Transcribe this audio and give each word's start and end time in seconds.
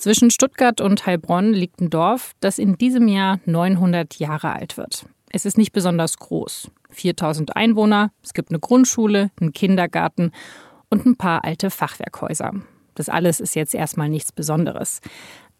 Zwischen 0.00 0.30
Stuttgart 0.30 0.80
und 0.80 1.04
Heilbronn 1.04 1.52
liegt 1.52 1.82
ein 1.82 1.90
Dorf, 1.90 2.32
das 2.40 2.58
in 2.58 2.78
diesem 2.78 3.06
Jahr 3.06 3.38
900 3.44 4.14
Jahre 4.14 4.54
alt 4.54 4.78
wird. 4.78 5.04
Es 5.30 5.44
ist 5.44 5.58
nicht 5.58 5.72
besonders 5.72 6.16
groß. 6.16 6.70
4000 6.88 7.54
Einwohner, 7.54 8.10
es 8.22 8.32
gibt 8.32 8.48
eine 8.48 8.60
Grundschule, 8.60 9.30
einen 9.38 9.52
Kindergarten 9.52 10.32
und 10.88 11.04
ein 11.04 11.16
paar 11.16 11.44
alte 11.44 11.68
Fachwerkhäuser. 11.68 12.54
Das 12.94 13.10
alles 13.10 13.40
ist 13.40 13.54
jetzt 13.54 13.74
erstmal 13.74 14.08
nichts 14.08 14.32
Besonderes. 14.32 15.02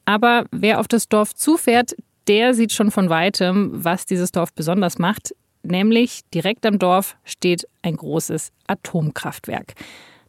Aber 0.07 0.47
wer 0.53 0.81
auf 0.81 0.89
das 0.89 1.11
Dorf 1.11 1.35
zufährt, 1.35 1.95
der 2.27 2.55
sieht 2.55 2.73
schon 2.73 2.91
von 2.91 3.11
weitem, 3.11 3.85
was 3.85 4.07
dieses 4.07 4.33
Dorf 4.33 4.55
besonders 4.55 4.99
macht. 4.99 5.35
Nämlich 5.63 6.23
direkt 6.33 6.65
am 6.65 6.79
Dorf 6.79 7.19
steht 7.25 7.69
ein 7.83 7.97
großes 7.97 8.53
Atomkraftwerk. 8.67 9.75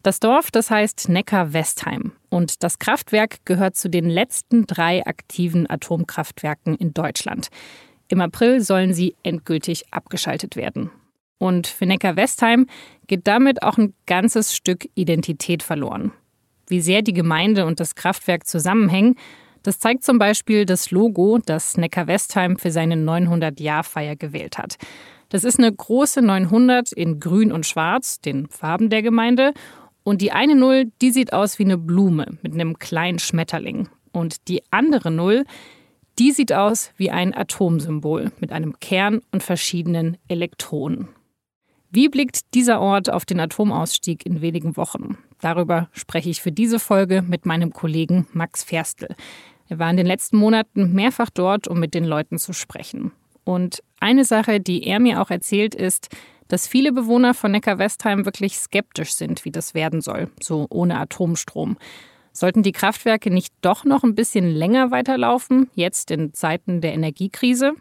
Das 0.03 0.19
Dorf, 0.19 0.51
das 0.51 0.69
heißt 0.69 1.07
Neckar-Westheim. 1.07 2.11
Und 2.31 2.63
das 2.63 2.79
Kraftwerk 2.79 3.45
gehört 3.45 3.75
zu 3.75 3.89
den 3.89 4.09
letzten 4.09 4.65
drei 4.65 5.05
aktiven 5.05 5.69
Atomkraftwerken 5.69 6.75
in 6.77 6.93
Deutschland. 6.93 7.49
Im 8.07 8.21
April 8.21 8.61
sollen 8.61 8.93
sie 8.93 9.15
endgültig 9.21 9.83
abgeschaltet 9.91 10.55
werden. 10.55 10.91
Und 11.39 11.67
für 11.67 11.85
Neckar-Westheim 11.85 12.67
geht 13.07 13.27
damit 13.27 13.63
auch 13.63 13.77
ein 13.77 13.93
ganzes 14.05 14.55
Stück 14.55 14.87
Identität 14.95 15.61
verloren. 15.61 16.13
Wie 16.67 16.79
sehr 16.79 17.01
die 17.01 17.13
Gemeinde 17.13 17.65
und 17.65 17.81
das 17.81 17.95
Kraftwerk 17.95 18.47
zusammenhängen, 18.47 19.15
das 19.63 19.79
zeigt 19.79 20.05
zum 20.05 20.17
Beispiel 20.17 20.65
das 20.65 20.89
Logo, 20.89 21.37
das 21.45 21.75
Neckar-Westheim 21.75 22.57
für 22.57 22.71
seine 22.71 22.95
900-Jahr-Feier 22.95 24.15
gewählt 24.15 24.57
hat. 24.57 24.77
Das 25.27 25.43
ist 25.43 25.59
eine 25.59 25.71
große 25.71 26.21
900 26.21 26.93
in 26.93 27.19
Grün 27.19 27.51
und 27.51 27.65
Schwarz, 27.65 28.21
den 28.21 28.47
Farben 28.47 28.89
der 28.89 29.01
Gemeinde. 29.01 29.53
Und 30.03 30.21
die 30.21 30.31
eine 30.31 30.55
Null, 30.55 30.91
die 31.01 31.11
sieht 31.11 31.33
aus 31.33 31.59
wie 31.59 31.65
eine 31.65 31.77
Blume 31.77 32.37
mit 32.41 32.53
einem 32.53 32.79
kleinen 32.79 33.19
Schmetterling. 33.19 33.89
Und 34.11 34.47
die 34.47 34.63
andere 34.71 35.11
Null, 35.11 35.45
die 36.19 36.31
sieht 36.31 36.53
aus 36.53 36.91
wie 36.97 37.11
ein 37.11 37.35
Atomsymbol 37.35 38.31
mit 38.39 38.51
einem 38.51 38.79
Kern 38.79 39.21
und 39.31 39.43
verschiedenen 39.43 40.17
Elektronen. 40.27 41.09
Wie 41.89 42.09
blickt 42.09 42.53
dieser 42.53 42.79
Ort 42.79 43.11
auf 43.11 43.25
den 43.25 43.39
Atomausstieg 43.39 44.25
in 44.25 44.41
wenigen 44.41 44.77
Wochen? 44.77 45.17
Darüber 45.41 45.89
spreche 45.91 46.29
ich 46.29 46.41
für 46.41 46.51
diese 46.51 46.79
Folge 46.79 47.21
mit 47.21 47.45
meinem 47.45 47.73
Kollegen 47.73 48.27
Max 48.31 48.63
Ferstel. 48.63 49.15
Er 49.67 49.79
war 49.79 49.89
in 49.89 49.97
den 49.97 50.05
letzten 50.05 50.37
Monaten 50.37 50.93
mehrfach 50.93 51.29
dort, 51.29 51.67
um 51.67 51.79
mit 51.79 51.93
den 51.93 52.05
Leuten 52.05 52.37
zu 52.37 52.53
sprechen. 52.53 53.11
Und 53.43 53.83
eine 53.99 54.23
Sache, 54.23 54.59
die 54.59 54.83
er 54.83 54.99
mir 54.99 55.21
auch 55.21 55.31
erzählt, 55.31 55.75
ist, 55.75 56.09
dass 56.51 56.67
viele 56.67 56.91
Bewohner 56.91 57.33
von 57.33 57.51
Neckar-Westheim 57.51 58.25
wirklich 58.25 58.57
skeptisch 58.57 59.13
sind, 59.13 59.45
wie 59.45 59.51
das 59.51 59.73
werden 59.73 60.01
soll, 60.01 60.29
so 60.41 60.67
ohne 60.69 60.99
Atomstrom. 60.99 61.77
Sollten 62.33 62.61
die 62.61 62.73
Kraftwerke 62.73 63.31
nicht 63.31 63.53
doch 63.61 63.85
noch 63.85 64.03
ein 64.03 64.15
bisschen 64.15 64.49
länger 64.49 64.91
weiterlaufen, 64.91 65.69
jetzt 65.75 66.11
in 66.11 66.33
Zeiten 66.33 66.81
der 66.81 66.93
Energiekrise? 66.93 67.73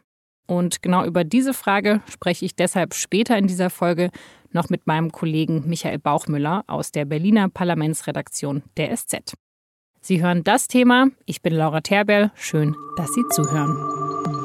Und 0.47 0.83
genau 0.83 1.05
über 1.05 1.25
diese 1.25 1.53
Frage 1.53 2.01
spreche 2.09 2.45
ich 2.45 2.55
deshalb 2.55 2.95
später 2.95 3.37
in 3.37 3.49
dieser 3.49 3.71
Folge 3.71 4.11
noch 4.53 4.69
mit 4.69 4.87
meinem 4.87 5.11
Kollegen 5.11 5.69
Michael 5.69 5.99
Bauchmüller 5.99 6.65
aus 6.69 6.93
der 6.93 7.05
Berliner 7.05 7.49
Parlamentsredaktion 7.49 8.63
der 8.77 8.97
SZ. 8.97 9.35
Sie 10.01 10.23
hören 10.23 10.45
das 10.45 10.69
Thema. 10.69 11.09
Ich 11.27 11.43
bin 11.43 11.55
Laura 11.55 11.81
Terberl. 11.81 12.31
Schön, 12.35 12.77
dass 12.97 13.13
Sie 13.15 13.23
zuhören. 13.31 14.40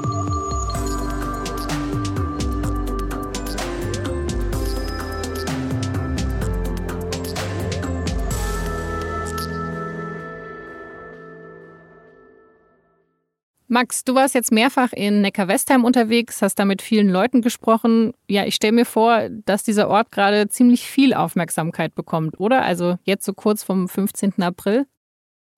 Max, 13.68 14.04
du 14.04 14.14
warst 14.14 14.36
jetzt 14.36 14.52
mehrfach 14.52 14.94
in 14.94 15.22
Neckar-Westheim 15.22 15.84
unterwegs, 15.84 16.42
hast 16.42 16.60
da 16.60 16.66
mit 16.66 16.82
vielen 16.82 17.10
Leuten 17.10 17.42
gesprochen. 17.42 18.14
Ja, 18.30 18.46
ich 18.46 18.56
stelle 18.56 18.74
mir 18.74 18.86
vor, 18.86 19.30
dass 19.46 19.64
dieser 19.64 19.90
Ort 19.90 20.12
gerade 20.12 20.48
ziemlich 20.48 20.86
viel 20.86 21.14
Aufmerksamkeit 21.14 21.96
bekommt, 21.96 22.40
oder? 22.40 22.64
Also 22.64 22.98
jetzt 23.04 23.26
so 23.26 23.34
kurz 23.34 23.64
vom 23.64 23.88
15. 23.88 24.42
April. 24.42 24.86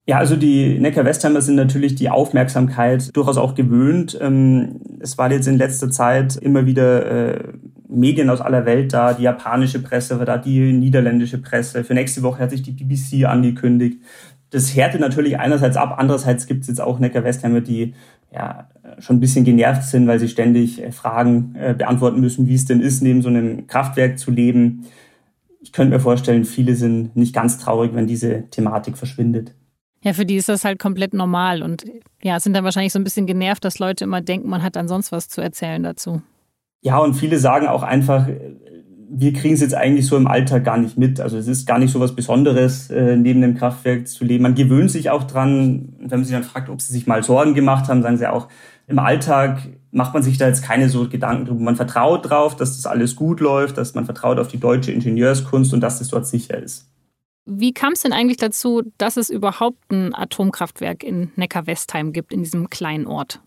Ja, 0.06 0.16
also 0.16 0.36
die 0.36 0.78
Neckar-Westheimer 0.78 1.42
sind 1.42 1.56
natürlich 1.56 1.94
die 1.96 2.08
Aufmerksamkeit 2.08 3.14
durchaus 3.14 3.36
auch 3.36 3.54
gewöhnt. 3.54 4.16
Ähm, 4.22 4.80
es 5.00 5.18
war 5.18 5.30
jetzt 5.30 5.46
in 5.46 5.58
letzter 5.58 5.90
Zeit 5.90 6.36
immer 6.36 6.64
wieder 6.64 7.34
äh, 7.34 7.52
Medien 7.90 8.30
aus 8.30 8.40
aller 8.40 8.64
Welt 8.64 8.94
da, 8.94 9.12
die 9.12 9.24
japanische 9.24 9.82
Presse 9.82 10.18
war 10.18 10.24
da, 10.24 10.38
die 10.38 10.72
niederländische 10.72 11.36
Presse. 11.36 11.84
Für 11.84 11.92
nächste 11.92 12.22
Woche 12.22 12.38
hat 12.38 12.50
sich 12.50 12.62
die 12.62 12.72
BBC 12.72 13.26
angekündigt 13.26 14.00
das 14.50 14.74
härtet 14.74 15.00
natürlich 15.00 15.38
einerseits 15.38 15.76
ab, 15.76 15.96
andererseits 15.98 16.46
gibt 16.46 16.62
es 16.62 16.68
jetzt 16.68 16.80
auch 16.80 16.98
Neckar-Westheimer, 16.98 17.60
die 17.60 17.94
ja 18.32 18.68
schon 18.98 19.16
ein 19.16 19.20
bisschen 19.20 19.44
genervt 19.44 19.84
sind, 19.84 20.06
weil 20.06 20.18
sie 20.18 20.28
ständig 20.28 20.82
äh, 20.82 20.92
Fragen 20.92 21.54
äh, 21.54 21.74
beantworten 21.74 22.20
müssen, 22.20 22.48
wie 22.48 22.54
es 22.54 22.64
denn 22.64 22.80
ist, 22.80 23.02
neben 23.02 23.22
so 23.22 23.28
einem 23.28 23.66
Kraftwerk 23.66 24.18
zu 24.18 24.30
leben. 24.30 24.86
Ich 25.60 25.72
könnte 25.72 25.94
mir 25.94 26.00
vorstellen, 26.00 26.44
viele 26.44 26.74
sind 26.74 27.16
nicht 27.16 27.34
ganz 27.34 27.58
traurig, 27.58 27.94
wenn 27.94 28.06
diese 28.06 28.48
Thematik 28.50 28.96
verschwindet. 28.96 29.54
Ja, 30.02 30.12
für 30.12 30.24
die 30.24 30.36
ist 30.36 30.48
das 30.48 30.64
halt 30.64 30.78
komplett 30.78 31.12
normal 31.12 31.62
und 31.62 31.84
ja, 32.22 32.38
sind 32.38 32.54
dann 32.54 32.64
wahrscheinlich 32.64 32.92
so 32.92 33.00
ein 33.00 33.04
bisschen 33.04 33.26
genervt, 33.26 33.64
dass 33.64 33.80
Leute 33.80 34.04
immer 34.04 34.20
denken, 34.20 34.48
man 34.48 34.62
hat 34.62 34.76
dann 34.76 34.86
sonst 34.86 35.10
was 35.10 35.28
zu 35.28 35.40
erzählen 35.40 35.82
dazu. 35.82 36.22
Ja, 36.82 36.98
und 36.98 37.14
viele 37.14 37.38
sagen 37.38 37.66
auch 37.66 37.82
einfach, 37.82 38.28
wir 39.10 39.32
kriegen 39.32 39.54
es 39.54 39.60
jetzt 39.60 39.74
eigentlich 39.74 40.06
so 40.06 40.16
im 40.16 40.26
Alltag 40.26 40.64
gar 40.64 40.76
nicht 40.76 40.98
mit. 40.98 41.20
Also 41.20 41.38
es 41.38 41.48
ist 41.48 41.66
gar 41.66 41.78
nicht 41.78 41.92
so 41.92 42.00
was 42.00 42.14
Besonderes, 42.14 42.90
äh, 42.90 43.16
neben 43.16 43.40
dem 43.40 43.54
Kraftwerk 43.54 44.06
zu 44.06 44.24
leben. 44.24 44.42
Man 44.42 44.54
gewöhnt 44.54 44.90
sich 44.90 45.10
auch 45.10 45.24
dran. 45.24 45.94
Wenn 45.98 46.20
man 46.20 46.24
sich 46.24 46.34
dann 46.34 46.44
fragt, 46.44 46.68
ob 46.68 46.80
sie 46.80 46.92
sich 46.92 47.06
mal 47.06 47.22
Sorgen 47.22 47.54
gemacht 47.54 47.88
haben, 47.88 48.02
sagen 48.02 48.18
sie 48.18 48.30
auch, 48.30 48.48
im 48.86 48.98
Alltag 48.98 49.60
macht 49.90 50.14
man 50.14 50.22
sich 50.22 50.38
da 50.38 50.46
jetzt 50.46 50.62
keine 50.62 50.88
so 50.88 51.08
Gedanken 51.08 51.46
drüber. 51.46 51.60
Man 51.60 51.76
vertraut 51.76 52.28
drauf, 52.28 52.56
dass 52.56 52.76
das 52.76 52.86
alles 52.86 53.16
gut 53.16 53.40
läuft, 53.40 53.78
dass 53.78 53.94
man 53.94 54.04
vertraut 54.04 54.38
auf 54.38 54.48
die 54.48 54.60
deutsche 54.60 54.92
Ingenieurskunst 54.92 55.72
und 55.72 55.80
dass 55.80 55.98
das 55.98 56.08
dort 56.08 56.26
sicher 56.26 56.58
ist. 56.58 56.86
Wie 57.46 57.72
kam 57.72 57.94
es 57.94 58.02
denn 58.02 58.12
eigentlich 58.12 58.36
dazu, 58.36 58.82
dass 58.98 59.16
es 59.16 59.30
überhaupt 59.30 59.90
ein 59.90 60.14
Atomkraftwerk 60.14 61.02
in 61.02 61.32
Neckar-Westheim 61.36 62.12
gibt, 62.12 62.32
in 62.32 62.42
diesem 62.42 62.68
kleinen 62.68 63.06
Ort? 63.06 63.40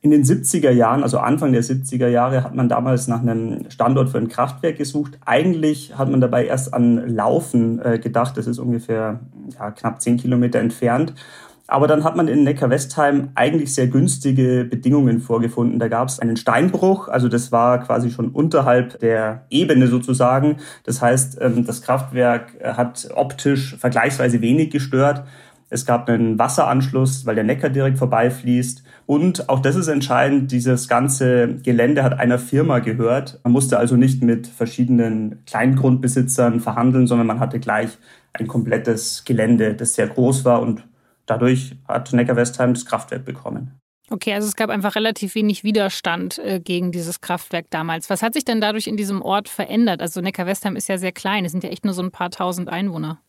In 0.00 0.12
den 0.12 0.22
70er 0.22 0.70
Jahren, 0.70 1.02
also 1.02 1.18
Anfang 1.18 1.52
der 1.52 1.64
70er 1.64 2.06
Jahre, 2.06 2.44
hat 2.44 2.54
man 2.54 2.68
damals 2.68 3.08
nach 3.08 3.20
einem 3.20 3.68
Standort 3.68 4.10
für 4.10 4.18
ein 4.18 4.28
Kraftwerk 4.28 4.78
gesucht. 4.78 5.18
Eigentlich 5.26 5.98
hat 5.98 6.08
man 6.08 6.20
dabei 6.20 6.46
erst 6.46 6.72
an 6.72 7.08
Laufen 7.08 7.80
äh, 7.84 7.98
gedacht. 7.98 8.36
Das 8.36 8.46
ist 8.46 8.60
ungefähr 8.60 9.18
ja, 9.58 9.72
knapp 9.72 10.00
zehn 10.00 10.16
Kilometer 10.16 10.60
entfernt. 10.60 11.14
Aber 11.70 11.86
dann 11.86 12.02
hat 12.02 12.16
man 12.16 12.28
in 12.28 12.44
Neckar-Westheim 12.44 13.30
eigentlich 13.34 13.74
sehr 13.74 13.88
günstige 13.88 14.64
Bedingungen 14.64 15.20
vorgefunden. 15.20 15.78
Da 15.78 15.88
gab 15.88 16.08
es 16.08 16.18
einen 16.18 16.38
Steinbruch, 16.38 17.08
also 17.08 17.28
das 17.28 17.52
war 17.52 17.84
quasi 17.84 18.10
schon 18.10 18.30
unterhalb 18.30 18.98
der 19.00 19.44
Ebene 19.50 19.88
sozusagen. 19.88 20.56
Das 20.84 21.02
heißt, 21.02 21.38
ähm, 21.42 21.66
das 21.66 21.82
Kraftwerk 21.82 22.52
hat 22.62 23.08
optisch 23.14 23.76
vergleichsweise 23.76 24.40
wenig 24.40 24.70
gestört. 24.70 25.24
Es 25.70 25.84
gab 25.84 26.08
einen 26.08 26.38
Wasseranschluss, 26.38 27.26
weil 27.26 27.34
der 27.34 27.44
Neckar 27.44 27.70
direkt 27.70 27.98
vorbeifließt. 27.98 28.82
Und 29.06 29.48
auch 29.48 29.60
das 29.60 29.76
ist 29.76 29.88
entscheidend, 29.88 30.50
dieses 30.50 30.88
ganze 30.88 31.56
Gelände 31.56 32.02
hat 32.02 32.18
einer 32.18 32.38
Firma 32.38 32.78
gehört. 32.78 33.40
Man 33.44 33.52
musste 33.52 33.78
also 33.78 33.96
nicht 33.96 34.22
mit 34.22 34.46
verschiedenen 34.46 35.44
Kleingrundbesitzern 35.44 36.60
verhandeln, 36.60 37.06
sondern 37.06 37.26
man 37.26 37.40
hatte 37.40 37.60
gleich 37.60 37.98
ein 38.32 38.46
komplettes 38.46 39.24
Gelände, 39.24 39.74
das 39.74 39.94
sehr 39.94 40.06
groß 40.06 40.44
war 40.44 40.62
und 40.62 40.84
dadurch 41.26 41.76
hat 41.86 42.12
Neckar-Westheim 42.12 42.74
das 42.74 42.86
Kraftwerk 42.86 43.24
bekommen. 43.24 43.78
Okay, 44.10 44.32
also 44.32 44.48
es 44.48 44.56
gab 44.56 44.70
einfach 44.70 44.96
relativ 44.96 45.34
wenig 45.34 45.64
Widerstand 45.64 46.38
äh, 46.38 46.60
gegen 46.60 46.92
dieses 46.92 47.20
Kraftwerk 47.20 47.66
damals. 47.68 48.08
Was 48.08 48.22
hat 48.22 48.32
sich 48.32 48.44
denn 48.44 48.60
dadurch 48.60 48.86
in 48.86 48.96
diesem 48.96 49.20
Ort 49.20 49.50
verändert? 49.50 50.00
Also 50.00 50.22
Neckar-Westheim 50.22 50.76
ist 50.76 50.88
ja 50.88 50.96
sehr 50.96 51.12
klein, 51.12 51.44
es 51.44 51.52
sind 51.52 51.62
ja 51.62 51.70
echt 51.70 51.84
nur 51.84 51.92
so 51.92 52.02
ein 52.02 52.10
paar 52.10 52.30
tausend 52.30 52.70
Einwohner. 52.70 53.20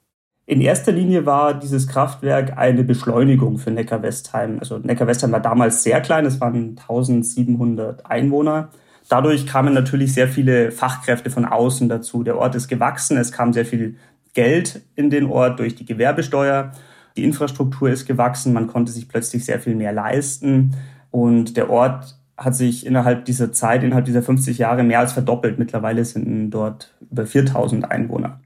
In 0.50 0.62
erster 0.62 0.92
Linie 0.92 1.28
war 1.28 1.54
dieses 1.54 1.88
Kraftwerk 1.88 2.58
eine 2.58 2.84
Beschleunigung 2.84 3.60
für 3.60 3.70
Neckar-Westheim. 3.70 4.58
Also 4.60 4.80
Neckar-Westheim 4.80 5.32
war 5.32 5.42
damals 5.42 5.84
sehr 5.84 6.02
klein, 6.02 6.26
es 6.26 6.42
waren 6.42 6.76
1700 6.80 8.08
Einwohner. 8.08 8.70
Dadurch 9.10 9.46
kamen 9.46 9.76
natürlich 9.76 10.16
sehr 10.16 10.28
viele 10.28 10.72
Fachkräfte 10.72 11.30
von 11.30 11.46
außen 11.46 11.88
dazu. 11.88 12.24
Der 12.24 12.36
Ort 12.36 12.56
ist 12.56 12.68
gewachsen, 12.68 13.18
es 13.18 13.32
kam 13.32 13.54
sehr 13.54 13.64
viel 13.64 13.98
Geld 14.34 14.82
in 14.96 15.12
den 15.12 15.28
Ort 15.28 15.60
durch 15.60 15.76
die 15.76 15.86
Gewerbesteuer. 15.86 16.72
Die 17.16 17.26
Infrastruktur 17.26 17.92
ist 17.92 18.08
gewachsen, 18.08 18.52
man 18.52 18.66
konnte 18.66 18.92
sich 18.92 19.08
plötzlich 19.08 19.46
sehr 19.46 19.60
viel 19.60 19.76
mehr 19.76 19.94
leisten 19.94 20.76
und 21.12 21.58
der 21.58 21.70
Ort 21.70 22.18
hat 22.38 22.56
sich 22.56 22.88
innerhalb 22.88 23.26
dieser 23.26 23.52
Zeit, 23.52 23.84
innerhalb 23.84 24.06
dieser 24.06 24.24
50 24.24 24.58
Jahre 24.58 24.82
mehr 24.82 24.98
als 24.98 25.14
verdoppelt. 25.14 25.60
Mittlerweile 25.60 26.04
sind 26.06 26.50
dort 26.50 26.96
über 27.12 27.28
4000 27.28 27.92
Einwohner. 27.92 28.40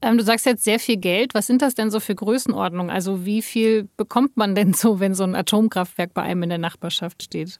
Ähm, 0.00 0.16
du 0.16 0.24
sagst 0.24 0.46
jetzt 0.46 0.64
sehr 0.64 0.78
viel 0.78 0.96
Geld. 0.96 1.34
Was 1.34 1.46
sind 1.46 1.62
das 1.62 1.74
denn 1.74 1.90
so 1.90 2.00
für 2.00 2.14
Größenordnungen? 2.14 2.90
Also 2.90 3.24
wie 3.24 3.42
viel 3.42 3.88
bekommt 3.96 4.36
man 4.36 4.54
denn 4.54 4.72
so, 4.72 5.00
wenn 5.00 5.14
so 5.14 5.24
ein 5.24 5.34
Atomkraftwerk 5.34 6.14
bei 6.14 6.22
einem 6.22 6.44
in 6.44 6.48
der 6.50 6.58
Nachbarschaft 6.58 7.22
steht? 7.22 7.58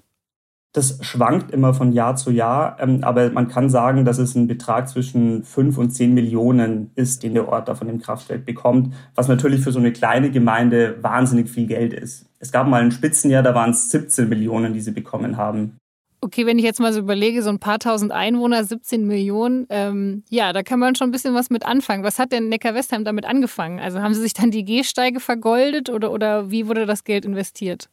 Das 0.72 0.98
schwankt 1.00 1.50
immer 1.50 1.72
von 1.72 1.92
Jahr 1.92 2.14
zu 2.16 2.30
Jahr, 2.30 2.76
ähm, 2.78 3.02
aber 3.02 3.30
man 3.30 3.48
kann 3.48 3.70
sagen, 3.70 4.04
dass 4.04 4.18
es 4.18 4.34
ein 4.34 4.46
Betrag 4.46 4.88
zwischen 4.88 5.42
5 5.42 5.78
und 5.78 5.90
10 5.90 6.12
Millionen 6.12 6.90
ist, 6.94 7.22
den 7.22 7.32
der 7.32 7.48
Ort 7.48 7.68
da 7.68 7.74
von 7.74 7.88
dem 7.88 8.00
Kraftwerk 8.00 8.44
bekommt, 8.44 8.94
was 9.14 9.28
natürlich 9.28 9.62
für 9.62 9.72
so 9.72 9.78
eine 9.78 9.92
kleine 9.92 10.30
Gemeinde 10.30 11.02
wahnsinnig 11.02 11.48
viel 11.48 11.66
Geld 11.66 11.94
ist. 11.94 12.26
Es 12.38 12.52
gab 12.52 12.68
mal 12.68 12.82
ein 12.82 12.92
Spitzenjahr, 12.92 13.42
da 13.42 13.54
waren 13.54 13.70
es 13.70 13.88
17 13.90 14.28
Millionen, 14.28 14.74
die 14.74 14.82
sie 14.82 14.92
bekommen 14.92 15.38
haben. 15.38 15.78
Okay, 16.20 16.46
wenn 16.46 16.58
ich 16.58 16.64
jetzt 16.64 16.80
mal 16.80 16.92
so 16.92 16.98
überlege, 16.98 17.42
so 17.42 17.50
ein 17.50 17.60
paar 17.60 17.78
tausend 17.78 18.10
Einwohner, 18.10 18.64
17 18.64 19.06
Millionen, 19.06 19.66
ähm, 19.70 20.24
ja, 20.28 20.52
da 20.52 20.64
kann 20.64 20.80
man 20.80 20.96
schon 20.96 21.08
ein 21.08 21.12
bisschen 21.12 21.34
was 21.34 21.48
mit 21.48 21.64
anfangen. 21.64 22.02
Was 22.02 22.18
hat 22.18 22.32
denn 22.32 22.48
Neckar-Westheim 22.48 23.04
damit 23.04 23.24
angefangen? 23.24 23.78
Also 23.78 24.00
haben 24.00 24.14
sie 24.14 24.22
sich 24.22 24.34
dann 24.34 24.50
die 24.50 24.64
Gehsteige 24.64 25.20
vergoldet 25.20 25.90
oder, 25.90 26.10
oder 26.10 26.50
wie 26.50 26.66
wurde 26.66 26.86
das 26.86 27.04
Geld 27.04 27.24
investiert? 27.24 27.88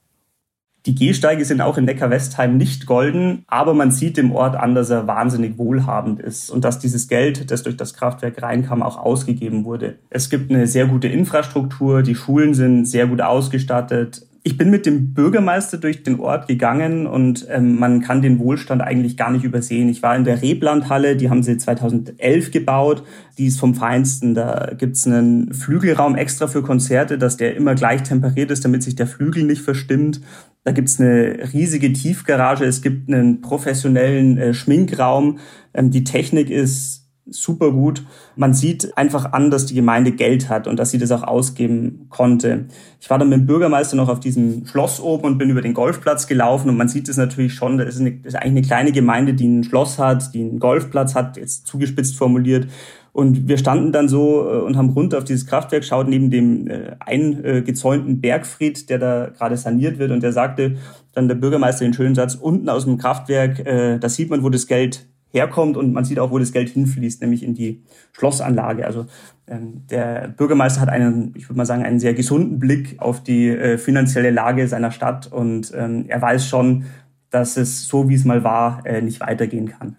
Die 0.86 0.94
Gehsteige 0.94 1.44
sind 1.46 1.62
auch 1.62 1.78
in 1.80 1.86
Neckar-Westheim 1.86 2.58
nicht 2.58 2.86
golden, 2.86 3.44
aber 3.48 3.74
man 3.74 3.90
sieht 3.90 4.18
dem 4.18 4.32
Ort 4.32 4.56
an, 4.56 4.76
dass 4.76 4.92
er 4.92 5.08
wahnsinnig 5.08 5.58
wohlhabend 5.58 6.20
ist 6.20 6.52
und 6.52 6.64
dass 6.64 6.78
dieses 6.78 7.08
Geld, 7.08 7.50
das 7.50 7.64
durch 7.64 7.76
das 7.76 7.96
Kraftwerk 7.96 8.42
reinkam, 8.44 8.84
auch 8.84 8.98
ausgegeben 8.98 9.66
wurde. 9.66 9.96
Es 10.12 10.30
gibt 10.30 10.52
eine 10.52 10.68
sehr 10.68 10.86
gute 10.86 11.08
Infrastruktur, 11.08 12.04
die 12.04 12.14
Schulen 12.14 12.54
sind 12.54 12.86
sehr 12.86 13.08
gut 13.08 13.22
ausgestattet. 13.22 14.28
Ich 14.48 14.58
bin 14.58 14.70
mit 14.70 14.86
dem 14.86 15.16
Bürgermeister 15.16 15.80
durch 15.80 16.04
den 16.04 16.20
Ort 16.20 16.48
gegangen 16.48 17.08
und 17.08 17.48
ähm, 17.50 17.80
man 17.80 18.02
kann 18.02 18.22
den 18.22 18.38
Wohlstand 18.38 18.84
eigentlich 18.84 19.18
gar 19.18 19.32
nicht 19.32 19.44
übersehen. 19.44 19.90
Ich 19.90 20.04
war 20.04 20.16
in 20.16 20.24
der 20.24 20.44
Reblandhalle, 20.44 21.18
die 21.18 21.32
haben 21.32 21.42
sie 21.42 21.58
2011 21.58 22.52
gebaut. 22.52 23.02
Die 23.40 23.48
ist 23.48 23.60
vom 23.60 23.74
Feinsten. 23.74 24.36
Da 24.36 24.74
gibt's 24.78 25.08
einen 25.08 25.52
Flügelraum 25.52 26.16
extra 26.16 26.46
für 26.46 26.62
Konzerte, 26.62 27.18
dass 27.18 27.38
der 27.38 27.56
immer 27.56 27.74
gleich 27.74 28.04
temperiert 28.04 28.52
ist, 28.52 28.64
damit 28.64 28.84
sich 28.84 28.94
der 28.94 29.08
Flügel 29.08 29.46
nicht 29.46 29.64
verstimmt. 29.64 30.22
Da 30.64 30.74
gibt's 30.74 31.02
eine 31.02 31.52
riesige 31.52 31.92
Tiefgarage, 31.92 32.66
es 32.66 32.84
gibt 32.84 33.12
einen 33.12 33.42
professionellen 33.42 34.38
äh, 34.38 34.54
Schminkraum. 34.54 35.40
Ähm, 35.74 35.90
die 35.90 36.04
Technik 36.04 36.52
ist 36.52 37.05
super 37.28 37.72
gut. 37.72 38.04
Man 38.36 38.54
sieht 38.54 38.98
einfach 38.98 39.34
an, 39.34 39.50
dass 39.50 39.66
die 39.66 39.74
Gemeinde 39.74 40.12
Geld 40.12 40.50
hat 40.50 40.68
und 40.68 40.78
dass 40.78 40.92
sie 40.92 40.98
das 40.98 41.12
auch 41.12 41.24
ausgeben 41.24 42.08
konnte. 42.10 42.66
Ich 43.00 43.10
war 43.10 43.18
dann 43.18 43.30
mit 43.30 43.40
dem 43.40 43.46
Bürgermeister 43.46 43.96
noch 43.96 44.10
auf 44.10 44.20
diesem 44.20 44.66
Schloss 44.66 45.00
oben 45.00 45.26
und 45.26 45.38
bin 45.38 45.50
über 45.50 45.62
den 45.62 45.74
Golfplatz 45.74 46.28
gelaufen 46.28 46.70
und 46.70 46.78
man 46.78 46.88
sieht 46.88 47.10
es 47.10 47.18
natürlich 47.18 47.54
schon, 47.54 47.78
das 47.78 47.96
ist, 47.96 48.02
eine, 48.02 48.12
das 48.12 48.34
ist 48.34 48.36
eigentlich 48.36 48.52
eine 48.52 48.62
kleine 48.62 48.92
Gemeinde, 48.92 49.34
die 49.34 49.48
ein 49.48 49.64
Schloss 49.64 49.98
hat, 49.98 50.34
die 50.34 50.42
einen 50.42 50.60
Golfplatz 50.60 51.16
hat, 51.16 51.38
jetzt 51.38 51.68
zugespitzt 51.68 52.16
formuliert. 52.16 52.68
Und 53.12 53.48
wir 53.48 53.58
standen 53.58 53.94
dann 53.94 54.10
so 54.10 54.46
äh, 54.50 54.58
und 54.58 54.76
haben 54.76 54.90
runter 54.90 55.18
auf 55.18 55.24
dieses 55.24 55.46
Kraftwerk 55.48 55.86
schaut 55.86 56.10
neben 56.10 56.30
dem 56.30 56.68
äh, 56.68 56.98
eingezäunten 57.00 58.20
Bergfried, 58.20 58.90
der 58.90 59.00
da 59.00 59.30
gerade 59.30 59.56
saniert 59.56 60.00
wird. 60.00 60.12
Und 60.12 60.22
der 60.22 60.34
sagte 60.34 60.76
dann 61.14 61.30
der 61.30 61.36
Bürgermeister 61.36 61.86
den 61.86 61.94
schönen 61.94 62.14
Satz, 62.14 62.36
unten 62.36 62.68
aus 62.68 62.84
dem 62.84 62.98
Kraftwerk, 62.98 63.66
äh, 63.66 64.00
da 64.00 64.10
sieht 64.10 64.30
man, 64.30 64.44
wo 64.44 64.50
das 64.50 64.68
Geld 64.68 65.08
herkommt 65.36 65.78
und 65.78 65.94
man 65.94 66.06
sieht 66.06 66.18
auch, 66.18 66.32
wo 66.32 66.40
das 66.40 66.52
Geld 66.52 66.70
hinfließt, 66.70 67.22
nämlich 67.22 67.44
in 67.44 67.54
die 67.54 67.84
Schlossanlage. 68.14 68.86
Also 68.86 69.06
ähm, 69.48 69.84
der 69.90 70.30
Bürgermeister 70.30 70.82
hat 70.82 70.90
einen, 70.90 71.34
ich 71.36 71.48
würde 71.48 71.58
mal 71.58 71.66
sagen, 71.66 71.84
einen 71.84 72.00
sehr 72.00 72.14
gesunden 72.14 72.58
Blick 72.58 72.96
auf 73.00 73.22
die 73.22 73.50
äh, 73.50 73.78
finanzielle 73.78 74.32
Lage 74.32 74.68
seiner 74.68 74.92
Stadt 74.92 75.32
und 75.32 75.72
ähm, 75.76 76.06
er 76.08 76.22
weiß 76.22 76.48
schon, 76.48 76.86
dass 77.30 77.58
es 77.58 77.88
so, 77.88 78.10
wie 78.10 78.16
es 78.16 78.26
mal 78.26 78.44
war, 78.44 78.86
äh, 78.86 79.02
nicht 79.02 79.20
weitergehen 79.20 79.68
kann. 79.68 79.98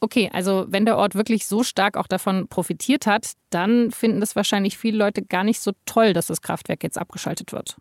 Okay, 0.00 0.30
also 0.32 0.66
wenn 0.68 0.84
der 0.84 0.98
Ort 0.98 1.14
wirklich 1.14 1.46
so 1.46 1.62
stark 1.62 1.96
auch 1.96 2.06
davon 2.06 2.48
profitiert 2.48 3.06
hat, 3.06 3.32
dann 3.50 3.90
finden 3.90 4.20
das 4.20 4.36
wahrscheinlich 4.36 4.76
viele 4.76 4.98
Leute 4.98 5.22
gar 5.22 5.42
nicht 5.42 5.60
so 5.60 5.72
toll, 5.86 6.12
dass 6.12 6.26
das 6.26 6.42
Kraftwerk 6.42 6.82
jetzt 6.82 6.98
abgeschaltet 6.98 7.52
wird. 7.52 7.76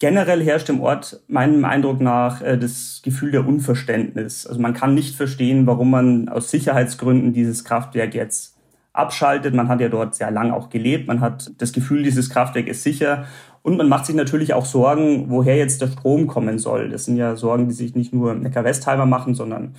Generell 0.00 0.42
herrscht 0.42 0.68
im 0.68 0.80
Ort 0.80 1.22
meinem 1.28 1.64
Eindruck 1.64 2.00
nach 2.00 2.42
äh, 2.42 2.58
das 2.58 3.00
Gefühl 3.04 3.30
der 3.30 3.46
Unverständnis. 3.46 4.46
Also 4.46 4.60
man 4.60 4.74
kann 4.74 4.94
nicht 4.94 5.14
verstehen, 5.14 5.66
warum 5.66 5.90
man 5.90 6.28
aus 6.28 6.50
Sicherheitsgründen 6.50 7.32
dieses 7.32 7.64
Kraftwerk 7.64 8.14
jetzt 8.14 8.56
abschaltet. 8.92 9.54
Man 9.54 9.68
hat 9.68 9.80
ja 9.80 9.88
dort 9.88 10.14
sehr 10.14 10.30
lang 10.30 10.50
auch 10.50 10.68
gelebt. 10.68 11.06
Man 11.06 11.20
hat 11.20 11.52
das 11.58 11.72
Gefühl, 11.72 12.02
dieses 12.02 12.30
Kraftwerk 12.30 12.66
ist 12.66 12.82
sicher. 12.82 13.26
Und 13.62 13.76
man 13.76 13.88
macht 13.88 14.06
sich 14.06 14.14
natürlich 14.14 14.52
auch 14.52 14.66
Sorgen, 14.66 15.30
woher 15.30 15.56
jetzt 15.56 15.80
der 15.80 15.88
Strom 15.88 16.26
kommen 16.26 16.58
soll. 16.58 16.90
Das 16.90 17.04
sind 17.04 17.16
ja 17.16 17.34
Sorgen, 17.36 17.68
die 17.68 17.74
sich 17.74 17.94
nicht 17.94 18.12
nur 18.12 18.34
Neckar-Westheimer 18.34 19.06
machen, 19.06 19.34
sondern 19.34 19.74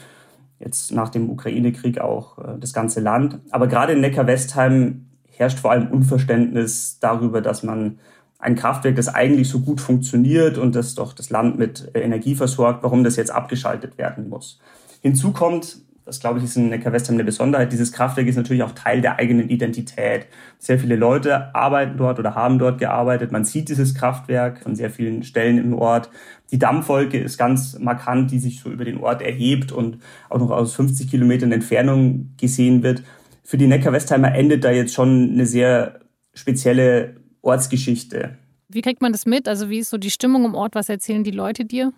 jetzt 0.59 0.91
nach 0.91 1.09
dem 1.09 1.29
Ukraine-Krieg 1.29 1.99
auch 1.99 2.39
äh, 2.39 2.57
das 2.59 2.73
ganze 2.73 2.99
Land. 2.99 3.39
Aber 3.51 3.67
gerade 3.67 3.93
in 3.93 4.01
Neckar-Westheim 4.01 5.05
herrscht 5.29 5.59
vor 5.59 5.71
allem 5.71 5.91
Unverständnis 5.91 6.99
darüber, 6.99 7.41
dass 7.41 7.63
man 7.63 7.99
ein 8.45 8.55
Kraftwerk, 8.55 8.95
das 8.95 9.07
eigentlich 9.07 9.49
so 9.49 9.59
gut 9.59 9.81
funktioniert 9.81 10.57
und 10.59 10.75
das 10.75 10.93
doch 10.93 11.13
das 11.13 11.31
Land 11.31 11.57
mit 11.57 11.89
äh, 11.93 12.01
Energie 12.01 12.35
versorgt, 12.35 12.83
warum 12.83 13.03
das 13.03 13.15
jetzt 13.15 13.31
abgeschaltet 13.31 13.97
werden 13.97 14.29
muss. 14.29 14.59
Hinzu 15.01 15.31
kommt, 15.31 15.79
das 16.05 16.19
glaube 16.19 16.37
ich 16.37 16.45
ist 16.45 16.55
in 16.55 16.69
Neckar-Westheim 16.69 17.15
eine 17.15 17.23
Besonderheit, 17.23 17.71
dieses 17.71 17.91
Kraftwerk 17.91 18.27
ist 18.27 18.35
natürlich 18.35 18.61
auch 18.61 18.73
Teil 18.73 19.01
der 19.01 19.17
eigenen 19.17 19.49
Identität. 19.49 20.27
Sehr 20.59 20.77
viele 20.77 20.95
Leute 20.95 21.55
arbeiten 21.55 21.97
dort 21.97 22.19
oder 22.19 22.35
haben 22.35 22.59
dort 22.59 22.77
gearbeitet. 22.77 23.31
Man 23.31 23.45
sieht 23.45 23.69
dieses 23.69 23.95
Kraftwerk 23.95 24.61
von 24.61 24.75
sehr 24.75 24.91
vielen 24.91 25.23
Stellen 25.23 25.57
im 25.57 25.73
Ort. 25.73 26.11
Die 26.51 26.59
Dammwolke 26.59 27.17
ist 27.17 27.39
ganz 27.39 27.79
markant, 27.79 28.29
die 28.29 28.37
sich 28.37 28.59
so 28.59 28.69
über 28.69 28.85
den 28.85 28.99
Ort 28.99 29.23
erhebt 29.23 29.71
und 29.71 29.97
auch 30.29 30.37
noch 30.37 30.51
aus 30.51 30.75
50 30.75 31.09
Kilometern 31.09 31.51
Entfernung 31.51 32.35
gesehen 32.37 32.83
wird. 32.83 33.01
Für 33.43 33.57
die 33.57 33.67
Neckar-Westheimer 33.67 34.35
endet 34.35 34.63
da 34.63 34.69
jetzt 34.69 34.93
schon 34.93 35.31
eine 35.31 35.47
sehr 35.47 36.01
spezielle 36.35 37.24
Ortsgeschichte. 37.45 38.37
Wie 38.67 38.81
kriegt 38.81 39.01
man 39.01 39.11
das 39.11 39.25
mit? 39.25 39.47
Also 39.47 39.69
wie 39.69 39.79
ist 39.79 39.89
so 39.89 39.97
die 39.97 40.09
Stimmung 40.09 40.45
im 40.45 40.55
Ort? 40.55 40.75
Was 40.75 40.89
erzählen 40.89 41.23
die 41.23 41.31
Leute 41.31 41.65
dir? 41.65 41.93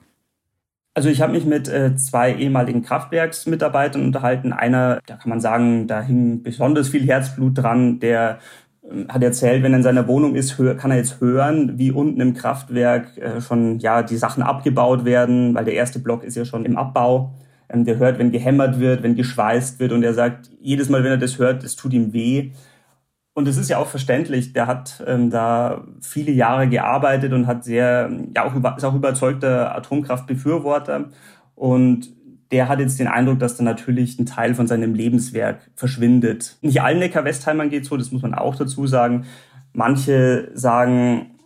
Also 0.94 1.10
ich 1.10 1.22
habe 1.22 1.34
mich 1.34 1.46
mit 1.46 1.70
äh, 1.70 1.96
zwei 1.96 2.34
ehemaligen 2.34 2.82
Kraftwerksmitarbeitern 2.82 4.04
unterhalten. 4.04 4.52
Einer, 4.52 5.00
da 5.06 5.16
kann 5.16 5.30
man 5.30 5.40
sagen, 5.40 5.86
da 5.86 6.02
hing 6.02 6.42
besonders 6.42 6.90
viel 6.90 7.06
Herzblut 7.06 7.58
dran. 7.58 8.00
Der 8.00 8.40
äh, 8.82 9.06
hat 9.08 9.22
erzählt, 9.22 9.62
wenn 9.62 9.74
er 9.74 9.78
in 9.78 9.84
seiner 9.84 10.08
Wohnung 10.08 10.36
ist, 10.36 10.58
hör, 10.58 10.76
kann 10.76 10.90
er 10.90 10.98
jetzt 10.98 11.22
hören, 11.22 11.78
wie 11.78 11.92
unten 11.92 12.20
im 12.20 12.34
Kraftwerk 12.34 13.16
äh, 13.18 13.42
schon 13.42 13.78
ja 13.78 14.02
die 14.02 14.18
Sachen 14.18 14.42
abgebaut 14.42 15.06
werden, 15.06 15.54
weil 15.54 15.66
der 15.66 15.76
erste 15.76 16.00
Block 16.00 16.24
ist 16.24 16.36
ja 16.36 16.46
schon 16.46 16.66
im 16.66 16.78
Abbau. 16.78 17.32
Ähm, 17.70 17.86
der 17.86 17.98
hört, 17.98 18.18
wenn 18.18 18.32
gehämmert 18.32 18.80
wird, 18.80 19.04
wenn 19.04 19.16
geschweißt 19.16 19.80
wird 19.80 19.92
und 19.92 20.02
er 20.02 20.16
sagt, 20.16 20.50
jedes 20.60 20.90
Mal, 20.90 21.04
wenn 21.04 21.12
er 21.12 21.18
das 21.18 21.38
hört, 21.38 21.64
es 21.64 21.76
tut 21.76 21.94
ihm 21.94 22.12
weh. 22.12 22.52
Und 23.38 23.48
es 23.48 23.58
ist 23.58 23.70
ja 23.70 23.78
auch 23.78 23.86
verständlich, 23.86 24.54
der 24.54 24.66
hat 24.66 25.04
ähm, 25.06 25.30
da 25.30 25.84
viele 26.02 26.32
Jahre 26.32 26.68
gearbeitet 26.68 27.34
und 27.34 27.46
hat 27.46 27.64
sehr, 27.64 28.10
ja 28.36 28.44
auch 28.44 28.76
ist 28.76 28.84
auch 28.84 28.96
überzeugter 28.96 29.76
Atomkraftbefürworter. 29.76 31.12
Und 31.54 32.10
der 32.52 32.68
hat 32.68 32.80
jetzt 32.80 33.00
den 33.00 33.06
Eindruck, 33.06 33.38
dass 33.38 33.56
da 33.56 33.64
natürlich 33.64 34.18
ein 34.18 34.26
Teil 34.26 34.56
von 34.56 34.66
seinem 34.66 34.96
Lebenswerk 34.96 35.70
verschwindet. 35.76 36.58
Nicht 36.62 36.82
allen 36.82 36.98
Neckar-Westheimern 36.98 37.70
geht 37.70 37.86
so, 37.86 37.96
das 37.96 38.12
muss 38.12 38.24
man 38.24 38.34
auch 38.34 38.56
dazu 38.56 38.88
sagen. 38.88 39.28
Manche 39.72 40.50
sagen, 40.56 41.37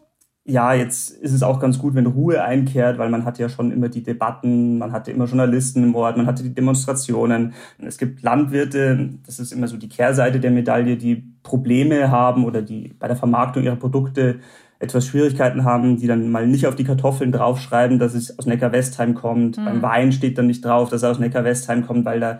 ja, 0.44 0.74
jetzt 0.74 1.12
ist 1.12 1.34
es 1.34 1.44
auch 1.44 1.60
ganz 1.60 1.78
gut, 1.78 1.94
wenn 1.94 2.08
Ruhe 2.08 2.44
einkehrt, 2.44 2.98
weil 2.98 3.10
man 3.10 3.26
hat 3.26 3.38
ja 3.38 3.48
schon 3.48 3.72
immer 3.72 3.90
die 3.90 4.02
Debatten, 4.02 4.80
man 4.80 4.92
hatte 4.92 5.12
immer 5.12 5.26
Journalisten 5.26 5.84
im 5.84 5.94
Ort, 5.94 6.18
man 6.18 6.26
hatte 6.26 6.42
die 6.42 6.54
Demonstrationen. 6.54 7.54
Es 7.78 8.00
gibt 8.00 8.24
Landwirte, 8.24 9.10
das 9.26 9.40
ist 9.40 9.52
immer 9.52 9.68
so 9.68 9.78
die 9.78 9.90
Kehrseite 9.90 10.40
der 10.40 10.50
Medaille, 10.50 10.98
die 10.98 11.24
Probleme 11.44 12.10
haben 12.10 12.46
oder 12.46 12.64
die 12.64 12.96
bei 12.98 13.08
der 13.08 13.18
Vermarktung 13.18 13.64
ihrer 13.64 13.76
Produkte 13.76 14.40
etwas 14.80 15.06
Schwierigkeiten 15.06 15.64
haben, 15.64 15.98
die 15.98 16.08
dann 16.08 16.32
mal 16.32 16.48
nicht 16.48 16.66
auf 16.66 16.76
die 16.76 16.86
Kartoffeln 16.86 17.32
draufschreiben, 17.32 18.00
dass 18.00 18.16
es 18.16 18.40
aus 18.40 18.48
Neckar-Westheim 18.48 19.14
kommt. 19.14 19.58
Mhm. 19.58 19.66
Beim 19.66 19.82
Wein 19.84 20.12
steht 20.12 20.40
dann 20.40 20.48
nicht 20.48 20.66
drauf, 20.66 20.90
dass 20.90 21.04
er 21.04 21.12
aus 21.12 21.20
Neckar-Westheim 21.20 21.86
kommt, 21.86 22.04
weil 22.04 22.20
da 22.20 22.40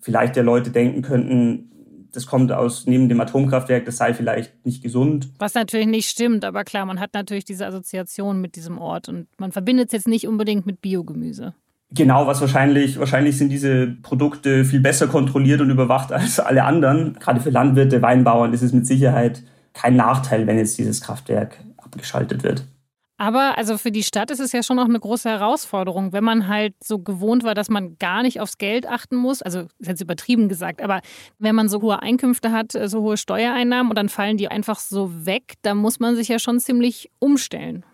vielleicht 0.00 0.34
der 0.36 0.44
Leute 0.44 0.70
denken 0.70 1.02
könnten, 1.02 1.70
das 2.16 2.26
kommt 2.26 2.52
aus 2.52 2.86
neben 2.86 3.08
dem 3.08 3.20
Atomkraftwerk, 3.20 3.84
das 3.84 3.96
sei 3.96 4.14
vielleicht 4.14 4.64
nicht 4.64 4.82
gesund. 4.82 5.28
Was 5.38 5.54
natürlich 5.54 5.86
nicht 5.86 6.08
stimmt, 6.08 6.44
aber 6.44 6.64
klar, 6.64 6.86
man 6.86 7.00
hat 7.00 7.14
natürlich 7.14 7.44
diese 7.44 7.66
Assoziation 7.66 8.40
mit 8.40 8.56
diesem 8.56 8.78
Ort 8.78 9.08
und 9.08 9.26
man 9.38 9.52
verbindet 9.52 9.88
es 9.88 9.92
jetzt 9.92 10.08
nicht 10.08 10.26
unbedingt 10.26 10.66
mit 10.66 10.80
Biogemüse. 10.80 11.54
Genau, 11.90 12.26
was 12.26 12.40
wahrscheinlich, 12.40 12.98
wahrscheinlich 12.98 13.38
sind 13.38 13.50
diese 13.50 13.86
Produkte 13.86 14.64
viel 14.64 14.80
besser 14.80 15.06
kontrolliert 15.06 15.60
und 15.60 15.70
überwacht 15.70 16.12
als 16.12 16.40
alle 16.40 16.64
anderen. 16.64 17.14
Gerade 17.20 17.40
für 17.40 17.50
Landwirte, 17.50 18.02
Weinbauern 18.02 18.52
ist 18.52 18.62
es 18.62 18.72
mit 18.72 18.86
Sicherheit 18.86 19.42
kein 19.74 19.94
Nachteil, 19.96 20.46
wenn 20.46 20.58
jetzt 20.58 20.78
dieses 20.78 21.00
Kraftwerk 21.00 21.58
abgeschaltet 21.76 22.42
wird. 22.42 22.64
Aber 23.16 23.56
also 23.56 23.78
für 23.78 23.92
die 23.92 24.02
Stadt 24.02 24.32
ist 24.32 24.40
es 24.40 24.50
ja 24.50 24.62
schon 24.64 24.76
noch 24.76 24.88
eine 24.88 24.98
große 24.98 25.30
Herausforderung, 25.30 26.12
wenn 26.12 26.24
man 26.24 26.48
halt 26.48 26.74
so 26.82 26.98
gewohnt 26.98 27.44
war, 27.44 27.54
dass 27.54 27.68
man 27.68 27.96
gar 27.98 28.22
nicht 28.22 28.40
aufs 28.40 28.58
Geld 28.58 28.88
achten 28.88 29.14
muss. 29.16 29.40
Also 29.40 29.60
ist 29.78 29.86
jetzt 29.86 30.00
übertrieben 30.00 30.48
gesagt, 30.48 30.82
aber 30.82 31.00
wenn 31.38 31.54
man 31.54 31.68
so 31.68 31.80
hohe 31.80 32.02
Einkünfte 32.02 32.50
hat, 32.50 32.74
äh, 32.74 32.88
so 32.88 33.02
hohe 33.02 33.16
Steuereinnahmen 33.16 33.90
und 33.90 33.96
dann 33.96 34.08
fallen 34.08 34.36
die 34.36 34.48
einfach 34.48 34.80
so 34.80 35.26
weg, 35.26 35.54
dann 35.62 35.76
muss 35.76 36.00
man 36.00 36.16
sich 36.16 36.28
ja 36.28 36.40
schon 36.40 36.58
ziemlich 36.58 37.10
umstellen. 37.20 37.84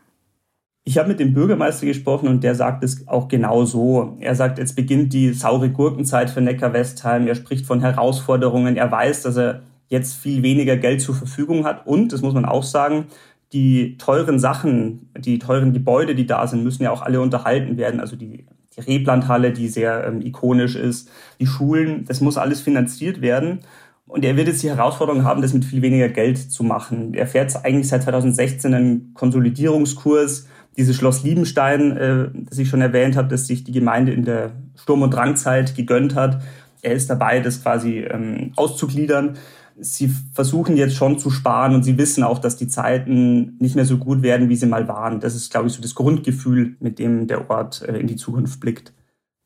Ich 0.85 0.97
habe 0.97 1.09
mit 1.09 1.21
dem 1.21 1.35
Bürgermeister 1.35 1.85
gesprochen 1.85 2.27
und 2.27 2.43
der 2.43 2.55
sagt 2.55 2.83
es 2.83 3.07
auch 3.07 3.29
genau 3.29 3.67
so. 3.67 4.17
Er 4.21 4.35
sagt, 4.35 4.59
jetzt 4.59 4.75
beginnt 4.75 5.13
die 5.13 5.35
saure 5.35 5.69
Gurkenzeit 5.71 6.31
für 6.31 6.41
Neckar-Westheim. 6.41 7.27
Er 7.27 7.35
spricht 7.35 7.67
von 7.67 7.81
Herausforderungen. 7.81 8.77
Er 8.77 8.91
weiß, 8.91 9.23
dass 9.23 9.37
er 9.37 9.63
jetzt 9.89 10.15
viel 10.15 10.43
weniger 10.43 10.77
Geld 10.77 11.03
zur 11.03 11.15
Verfügung 11.15 11.67
hat. 11.67 11.87
Und, 11.87 12.13
das 12.13 12.23
muss 12.23 12.33
man 12.33 12.47
auch 12.47 12.63
sagen, 12.63 13.07
die 13.53 13.97
teuren 13.99 14.39
Sachen, 14.39 15.11
die 15.19 15.39
teuren 15.39 15.73
Gebäude, 15.73 16.15
die 16.15 16.27
da 16.27 16.47
sind, 16.47 16.63
müssen 16.63 16.83
ja 16.83 16.91
auch 16.91 17.03
alle 17.03 17.21
unterhalten 17.21 17.77
werden. 17.77 18.01
Also 18.01 18.17
die 18.17 18.47
die 18.77 18.81
Reblandhalle, 18.81 19.53
die 19.53 19.69
sehr 19.69 20.07
ähm, 20.07 20.21
ikonisch 20.21 20.77
ist, 20.77 21.11
die 21.41 21.47
Schulen, 21.47 22.05
das 22.07 22.21
muss 22.21 22.37
alles 22.37 22.61
finanziert 22.61 23.21
werden. 23.21 23.61
Und 24.07 24.25
er 24.25 24.37
wird 24.37 24.49
jetzt 24.49 24.63
die 24.63 24.71
Herausforderung 24.71 25.25
haben, 25.25 25.43
das 25.43 25.53
mit 25.53 25.65
viel 25.65 25.83
weniger 25.83 26.09
Geld 26.09 26.39
zu 26.39 26.65
machen. 26.65 27.15
Er 27.15 27.27
fährt 27.27 27.55
eigentlich 27.65 27.89
seit 27.89 28.03
2016 28.03 28.75
einen 28.75 29.15
Konsolidierungskurs. 29.15 30.49
Dieses 30.77 30.97
Schloss 30.97 31.23
Liebenstein, 31.23 31.97
äh, 31.97 32.29
das 32.35 32.59
ich 32.59 32.69
schon 32.69 32.81
erwähnt 32.81 33.17
habe, 33.17 33.29
das 33.29 33.47
sich 33.47 33.65
die 33.65 33.73
Gemeinde 33.73 34.13
in 34.13 34.25
der 34.25 34.53
Sturm- 34.77 35.03
und 35.03 35.15
Drangzeit 35.15 35.75
gegönnt 35.77 36.15
hat. 36.15 36.43
Er 36.83 36.95
ist 36.95 37.11
dabei, 37.11 37.41
das 37.41 37.63
quasi 37.63 37.99
ähm, 37.99 38.53
auszugliedern 38.57 39.37
sie 39.81 40.11
versuchen 40.33 40.77
jetzt 40.77 40.95
schon 40.95 41.19
zu 41.19 41.31
sparen 41.31 41.75
und 41.75 41.83
sie 41.83 41.99
wissen 41.99 42.23
auch, 42.23 42.39
dass 42.39 42.57
die 42.57 42.69
Zeiten 42.69 43.57
nicht 43.59 43.77
mehr 43.77 43.85
so 43.85 43.99
gut 43.99 44.23
werden, 44.23 44.49
wie 44.49 44.57
sie 44.57 44.67
mal 44.67 44.89
waren. 44.89 45.21
Das 45.21 45.35
ist, 45.35 45.51
glaube 45.51 45.69
ich, 45.69 45.73
so 45.73 45.83
das 45.83 45.95
Grundgefühl, 45.95 46.77
mit 46.81 46.99
dem 46.99 47.27
der 47.27 47.51
Ort 47.51 47.83
äh, 47.83 47.99
in 47.99 48.07
die 48.07 48.17
Zukunft 48.17 48.61
blickt. 48.61 48.93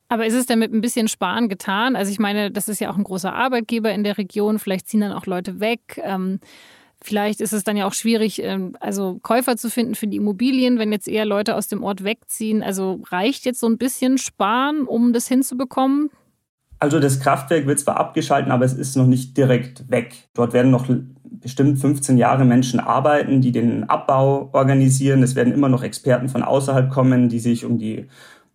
Aber 0.07 0.25
ist 0.25 0.35
es 0.35 0.45
denn 0.45 0.59
mit 0.59 0.71
ein 0.71 0.81
bisschen 0.81 1.07
Sparen 1.07 1.49
getan? 1.49 1.95
Also 1.95 2.11
ich 2.11 2.19
meine, 2.19 2.51
das 2.51 2.67
ist 2.67 2.79
ja 2.79 2.91
auch 2.91 2.97
ein 2.97 3.03
großer 3.03 3.33
Arbeitgeber 3.33 3.91
in 3.91 4.03
der 4.03 4.17
Region. 4.17 4.59
Vielleicht 4.59 4.87
ziehen 4.87 5.01
dann 5.01 5.11
auch 5.11 5.25
Leute 5.25 5.59
weg. 5.59 5.99
Ähm, 6.03 6.39
vielleicht 7.01 7.41
ist 7.41 7.53
es 7.53 7.63
dann 7.63 7.75
ja 7.75 7.87
auch 7.87 7.93
schwierig, 7.93 8.41
ähm, 8.43 8.75
also 8.79 9.19
Käufer 9.23 9.57
zu 9.57 9.69
finden 9.69 9.95
für 9.95 10.07
die 10.07 10.17
Immobilien, 10.17 10.77
wenn 10.77 10.91
jetzt 10.91 11.07
eher 11.07 11.25
Leute 11.25 11.55
aus 11.55 11.67
dem 11.67 11.83
Ort 11.83 12.03
wegziehen. 12.03 12.61
Also 12.61 13.01
reicht 13.09 13.45
jetzt 13.45 13.59
so 13.59 13.67
ein 13.67 13.77
bisschen 13.77 14.17
Sparen, 14.17 14.85
um 14.85 15.11
das 15.11 15.27
hinzubekommen? 15.27 16.11
Also 16.79 16.99
das 16.99 17.19
Kraftwerk 17.19 17.65
wird 17.65 17.79
zwar 17.79 17.97
abgeschalten, 17.97 18.51
aber 18.51 18.65
es 18.65 18.73
ist 18.73 18.95
noch 18.95 19.07
nicht 19.07 19.37
direkt 19.37 19.89
weg. 19.89 20.27
Dort 20.33 20.53
werden 20.53 20.71
noch 20.71 20.87
bestimmt 21.23 21.79
15 21.79 22.17
Jahre 22.17 22.45
Menschen 22.45 22.79
arbeiten, 22.79 23.41
die 23.41 23.51
den 23.51 23.89
Abbau 23.89 24.49
organisieren. 24.51 25.23
Es 25.23 25.35
werden 25.35 25.53
immer 25.53 25.69
noch 25.69 25.83
Experten 25.83 26.29
von 26.29 26.43
außerhalb 26.43 26.89
kommen, 26.89 27.29
die 27.29 27.39
sich 27.39 27.65
um 27.65 27.77
die 27.77 28.07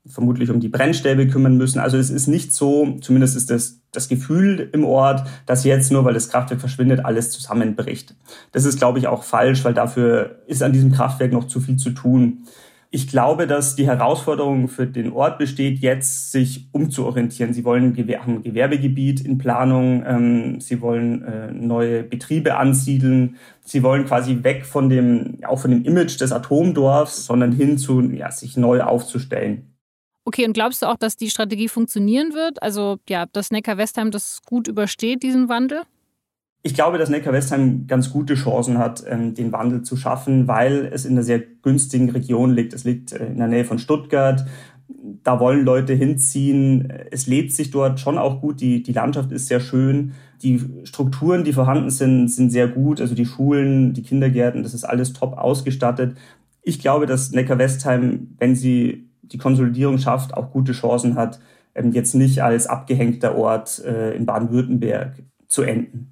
vermutlich 0.07 0.51
um 0.51 0.61
die 0.61 0.69
Brennstäbe 0.69 1.29
kümmern 1.29 1.57
müssen. 1.57 1.79
Also 1.79 1.99
es 1.99 2.11
ist 2.11 2.27
nicht 2.27 2.55
so, 2.55 2.99
zumindest 3.01 3.37
ist 3.37 3.51
das 3.51 3.81
das 3.93 4.09
Gefühl 4.09 4.71
im 4.73 4.85
Ort, 4.85 5.27
dass 5.47 5.65
jetzt 5.65 5.91
nur, 5.91 6.05
weil 6.05 6.15
das 6.15 6.29
Kraftwerk 6.29 6.61
verschwindet, 6.61 7.05
alles 7.05 7.33
zusammenbricht. 7.33 8.15
Das 8.53 8.65
ist, 8.65 8.79
glaube 8.79 8.99
ich, 8.99 9.09
auch 9.09 9.25
falsch, 9.25 9.65
weil 9.65 9.75
dafür 9.75 10.43
ist 10.47 10.63
an 10.63 10.73
diesem 10.73 10.93
Kraftwerk 10.93 11.33
noch 11.33 11.47
zu 11.47 11.61
viel 11.61 11.77
zu 11.77 11.91
tun. 11.91 12.45
Ich 12.93 13.07
glaube, 13.07 13.47
dass 13.47 13.77
die 13.77 13.87
Herausforderung 13.87 14.67
für 14.67 14.85
den 14.85 15.13
Ort 15.13 15.39
besteht, 15.39 15.79
jetzt 15.79 16.33
sich 16.33 16.69
umzuorientieren. 16.73 17.55
Sie 17.55 17.65
wollen 17.65 17.97
haben 18.19 18.35
ein 18.35 18.43
Gewerbegebiet 18.43 19.21
in 19.21 19.39
Planung, 19.39 20.05
ähm, 20.05 20.61
sie 20.61 20.81
wollen 20.81 21.23
äh, 21.23 21.53
neue 21.53 22.03
Betriebe 22.03 22.57
ansiedeln, 22.57 23.37
sie 23.63 23.85
wollen 23.85 24.07
quasi 24.07 24.43
weg 24.43 24.67
von 24.67 24.89
dem, 24.89 25.39
auch 25.47 25.61
von 25.61 25.71
dem 25.71 25.85
Image 25.85 26.21
des 26.21 26.33
Atomdorfs, 26.33 27.27
sondern 27.27 27.53
hin 27.53 27.79
zu, 27.79 28.01
ja, 28.01 28.33
sich 28.33 28.57
neu 28.57 28.83
aufzustellen. 28.83 29.71
Okay, 30.25 30.45
und 30.45 30.53
glaubst 30.53 30.83
du 30.83 30.87
auch, 30.87 30.97
dass 30.97 31.17
die 31.17 31.31
Strategie 31.31 31.69
funktionieren 31.69 32.35
wird? 32.35 32.61
Also, 32.61 32.99
ja, 33.09 33.27
dass 33.27 33.53
Neckar-Westheim 33.53 34.11
das 34.11 34.41
gut 34.45 34.67
übersteht, 34.67 35.23
diesen 35.23 35.49
Wandel? 35.49 35.83
Ich 36.63 36.75
glaube, 36.75 36.99
dass 36.99 37.09
Neckar-Westheim 37.09 37.87
ganz 37.87 38.11
gute 38.11 38.35
Chancen 38.35 38.77
hat, 38.77 39.03
ähm, 39.09 39.35
den 39.35 39.51
Wandel 39.51 39.83
zu 39.83 39.97
schaffen, 39.97 40.47
weil 40.47 40.91
es 40.93 41.07
in 41.07 41.13
einer 41.13 41.23
sehr 41.23 41.41
günstigen 41.63 42.11
Region 42.11 42.51
liegt. 42.51 42.75
Es 42.75 42.85
liegt 42.85 43.13
äh, 43.13 43.29
in 43.29 43.39
der 43.39 43.49
Nähe 43.49 43.65
von 43.65 43.79
Stuttgart. 43.79 44.45
Da 45.23 45.41
wollen 45.41 45.65
Leute 45.65 45.95
hinziehen. 45.95 46.93
Es 47.11 47.27
lebt 47.27 47.53
sich 47.53 47.71
dort 47.71 47.99
schon 47.99 48.19
auch 48.19 48.43
gut. 48.43 48.61
Die, 48.61 48.83
die 48.83 48.93
Landschaft 48.93 49.33
ist 49.33 49.47
sehr 49.47 49.61
schön. 49.61 50.13
Die 50.43 50.61
Strukturen, 50.85 51.45
die 51.45 51.55
vorhanden 51.55 51.89
sind, 51.89 52.29
sind 52.29 52.51
sehr 52.51 52.69
gut. 52.69 53.01
Also 53.01 53.15
die 53.15 53.27
Schulen, 53.27 53.95
die 53.95 54.03
Kindergärten, 54.03 54.63
das 54.63 54.75
ist 54.75 54.85
alles 54.85 55.15
top 55.15 55.39
ausgestattet. 55.39 56.17
Ich 56.63 56.79
glaube, 56.79 57.07
dass 57.07 57.31
Neckar-Westheim, 57.33 58.37
wenn 58.39 58.55
sie 58.55 59.09
die 59.23 59.39
Konsolidierung 59.39 59.97
schafft, 59.97 60.35
auch 60.35 60.51
gute 60.51 60.73
Chancen 60.73 61.15
hat, 61.15 61.41
ähm, 61.75 61.93
jetzt 61.93 62.15
nicht 62.15 62.43
als 62.43 62.67
abgehängter 62.67 63.35
Ort 63.35 63.83
äh, 63.83 64.15
in 64.15 64.27
Baden-Württemberg 64.27 65.23
zu 65.47 65.63
enden. 65.63 66.11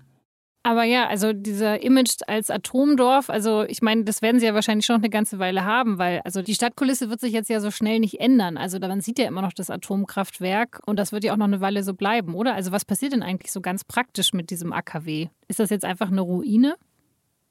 Aber 0.69 0.85
ja, 0.85 1.07
also 1.07 1.33
dieser 1.33 1.83
Image 1.83 2.17
als 2.27 2.51
Atomdorf, 2.51 3.31
also 3.31 3.63
ich 3.63 3.81
meine, 3.81 4.05
das 4.05 4.21
werden 4.21 4.39
sie 4.39 4.45
ja 4.45 4.53
wahrscheinlich 4.53 4.85
schon 4.85 4.97
noch 4.97 5.01
eine 5.01 5.09
ganze 5.09 5.39
Weile 5.39 5.65
haben, 5.65 5.97
weil 5.97 6.21
also 6.27 6.43
die 6.43 6.55
Stadtkulisse 6.55 7.09
wird 7.09 7.21
sich 7.21 7.33
jetzt 7.33 7.49
ja 7.49 7.61
so 7.61 7.71
schnell 7.71 8.01
nicht 8.01 8.21
ändern. 8.21 8.59
Also 8.59 8.79
man 8.79 9.01
sieht 9.01 9.19
ja 9.19 9.27
immer 9.27 9.41
noch 9.41 9.55
das 9.55 9.71
Atomkraftwerk 9.71 10.83
und 10.85 10.99
das 10.99 11.11
wird 11.11 11.25
ja 11.25 11.33
auch 11.33 11.39
noch 11.39 11.47
eine 11.47 11.63
Weile 11.63 11.83
so 11.83 11.95
bleiben, 11.95 12.35
oder? 12.35 12.55
Also 12.55 12.71
was 12.71 12.85
passiert 12.85 13.15
denn 13.15 13.23
eigentlich 13.23 13.51
so 13.51 13.63
ganz 13.63 13.83
praktisch 13.83 14.35
mit 14.35 14.51
diesem 14.51 14.75
AKW? 14.75 15.29
Ist 15.49 15.59
das 15.59 15.71
jetzt 15.71 15.87
einfach 15.87 16.11
eine 16.11 16.21
Ruine? 16.21 16.75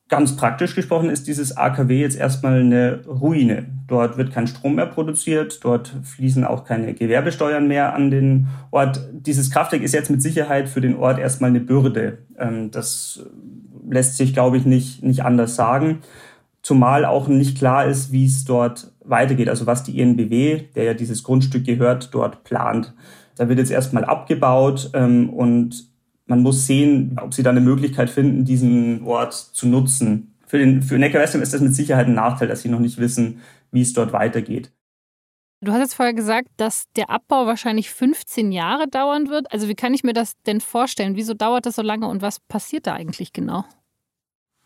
Ganz 0.10 0.38
praktisch 0.38 0.74
gesprochen 0.74 1.10
ist 1.10 1.28
dieses 1.28 1.58
AKW 1.58 2.00
jetzt 2.00 2.16
erstmal 2.16 2.62
eine 2.62 3.02
Ruine. 3.06 3.66
Dort 3.88 4.18
wird 4.18 4.32
kein 4.32 4.48
Strom 4.48 4.76
mehr 4.76 4.86
produziert, 4.86 5.60
dort 5.66 5.94
fließen 6.04 6.46
auch 6.46 6.64
keine 6.64 6.94
Gewerbesteuern 6.94 7.68
mehr 7.68 7.94
an 7.94 8.10
den 8.10 8.48
Ort. 8.72 9.02
Dieses 9.12 9.52
Kraftwerk 9.52 9.84
ist 9.84 9.94
jetzt 9.94 10.10
mit 10.10 10.22
Sicherheit 10.22 10.70
für 10.70 10.80
den 10.80 10.96
Ort 10.96 11.20
erstmal 11.20 11.50
eine 11.50 11.60
Bürde. 11.60 12.20
Ähm, 12.38 12.72
das 12.72 13.26
lässt 13.90 14.16
sich, 14.16 14.34
glaube 14.34 14.56
ich, 14.56 14.66
nicht, 14.66 15.04
nicht 15.04 15.26
anders 15.26 15.56
sagen. 15.56 16.00
Zumal 16.62 17.04
auch 17.04 17.28
nicht 17.28 17.58
klar 17.58 17.86
ist, 17.86 18.12
wie 18.14 18.26
es 18.26 18.46
dort 18.46 18.92
weitergeht, 19.04 19.50
also 19.50 19.66
was 19.66 19.84
die 19.84 20.00
INBW, 20.00 20.62
der 20.76 20.84
ja 20.86 20.94
dieses 20.94 21.24
Grundstück 21.24 21.66
gehört, 21.66 22.14
dort 22.14 22.46
plant. 22.46 22.94
Da 23.36 23.50
wird 23.50 23.60
jetzt 23.60 23.72
erstmal 23.72 24.06
abgebaut 24.06 24.90
ähm, 24.94 25.30
und 25.30 25.87
man 26.28 26.42
muss 26.42 26.68
sehen, 26.68 27.18
ob 27.22 27.34
sie 27.34 27.44
da 27.44 27.50
eine 27.50 27.62
Möglichkeit 27.62 28.10
finden, 28.10 28.46
diesen 28.46 29.04
Ort 29.06 29.34
zu 29.34 29.68
nutzen. 29.68 30.36
Für, 30.46 30.58
den, 30.58 30.82
für 30.82 30.98
Neckar-Westheim 30.98 31.42
ist 31.42 31.54
das 31.54 31.62
mit 31.62 31.76
Sicherheit 31.76 32.08
ein 32.08 32.14
Nachteil, 32.14 32.48
dass 32.48 32.62
sie 32.62 32.70
noch 32.70 32.80
nicht 32.80 32.98
wissen, 33.00 33.42
wie 33.72 33.82
es 33.82 33.94
dort 33.94 34.14
weitergeht. 34.14 34.72
Du 35.62 35.72
hast 35.72 35.80
jetzt 35.80 35.96
vorher 35.96 36.14
gesagt, 36.14 36.50
dass 36.58 36.86
der 36.96 37.10
Abbau 37.10 37.48
wahrscheinlich 37.48 37.90
15 37.90 38.52
Jahre 38.52 38.88
dauern 38.88 39.30
wird. 39.30 39.52
Also 39.52 39.68
wie 39.68 39.76
kann 39.76 39.94
ich 39.94 40.04
mir 40.04 40.14
das 40.14 40.34
denn 40.46 40.62
vorstellen? 40.62 41.16
Wieso 41.16 41.34
dauert 41.34 41.66
das 41.66 41.76
so 41.76 41.82
lange 41.82 42.08
und 42.08 42.22
was 42.22 42.40
passiert 42.40 42.86
da 42.86 42.94
eigentlich 42.94 43.34
genau? 43.34 43.66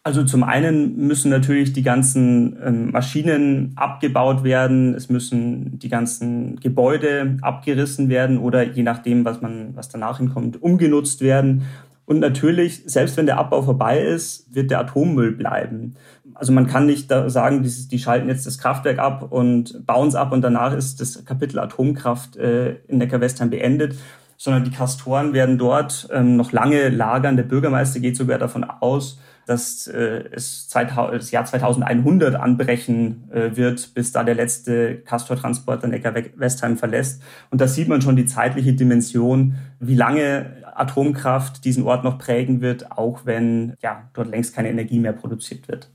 Also 0.03 0.23
zum 0.23 0.43
einen 0.43 0.97
müssen 0.97 1.29
natürlich 1.29 1.73
die 1.73 1.83
ganzen 1.83 2.57
ähm, 2.65 2.91
Maschinen 2.91 3.73
abgebaut 3.75 4.43
werden, 4.43 4.95
es 4.95 5.09
müssen 5.09 5.77
die 5.77 5.89
ganzen 5.89 6.59
Gebäude 6.59 7.37
abgerissen 7.41 8.09
werden 8.09 8.39
oder 8.39 8.63
je 8.63 8.81
nachdem, 8.81 9.25
was 9.25 9.41
man, 9.41 9.75
was 9.75 9.89
danach 9.89 10.17
hinkommt, 10.17 10.59
umgenutzt 10.61 11.21
werden. 11.21 11.67
Und 12.05 12.19
natürlich, 12.19 12.81
selbst 12.87 13.15
wenn 13.15 13.27
der 13.27 13.37
Abbau 13.37 13.61
vorbei 13.61 14.01
ist, 14.01 14.53
wird 14.53 14.71
der 14.71 14.79
Atommüll 14.79 15.33
bleiben. 15.33 15.93
Also 16.33 16.51
man 16.51 16.65
kann 16.65 16.87
nicht 16.87 17.13
sagen, 17.27 17.61
die, 17.61 17.69
die 17.87 17.99
schalten 17.99 18.27
jetzt 18.27 18.47
das 18.47 18.57
Kraftwerk 18.57 18.97
ab 18.97 19.31
und 19.31 19.85
bauen 19.85 20.07
es 20.07 20.15
ab 20.15 20.31
und 20.31 20.41
danach 20.41 20.73
ist 20.73 20.99
das 20.99 21.23
Kapitel 21.25 21.59
Atomkraft 21.59 22.37
äh, 22.37 22.77
in 22.87 22.97
Neckar-Westheim 22.97 23.51
beendet, 23.51 23.95
sondern 24.35 24.63
die 24.63 24.71
Kastoren 24.71 25.33
werden 25.33 25.59
dort 25.59 26.09
ähm, 26.11 26.37
noch 26.37 26.51
lange 26.51 26.89
lagern. 26.89 27.37
Der 27.37 27.43
Bürgermeister 27.43 27.99
geht 27.99 28.17
sogar 28.17 28.39
davon 28.39 28.63
aus, 28.63 29.19
dass 29.45 29.87
äh, 29.87 30.23
es 30.31 30.67
2000, 30.69 31.21
das 31.21 31.31
Jahr 31.31 31.45
2100 31.45 32.35
anbrechen 32.35 33.29
äh, 33.31 33.55
wird, 33.55 33.93
bis 33.93 34.11
da 34.11 34.23
der 34.23 34.35
letzte 34.35 34.97
Castor-Transporter 34.97 35.87
Neckar-Westheim 35.87 36.77
verlässt. 36.77 37.21
Und 37.49 37.61
da 37.61 37.67
sieht 37.67 37.87
man 37.87 38.01
schon 38.01 38.15
die 38.15 38.25
zeitliche 38.25 38.73
Dimension, 38.73 39.55
wie 39.79 39.95
lange 39.95 40.61
Atomkraft 40.75 41.65
diesen 41.65 41.83
Ort 41.83 42.03
noch 42.03 42.17
prägen 42.17 42.61
wird, 42.61 42.91
auch 42.91 43.25
wenn 43.25 43.75
ja, 43.81 44.09
dort 44.13 44.29
längst 44.29 44.55
keine 44.55 44.69
Energie 44.69 44.99
mehr 44.99 45.13
produziert 45.13 45.67
wird. 45.67 45.89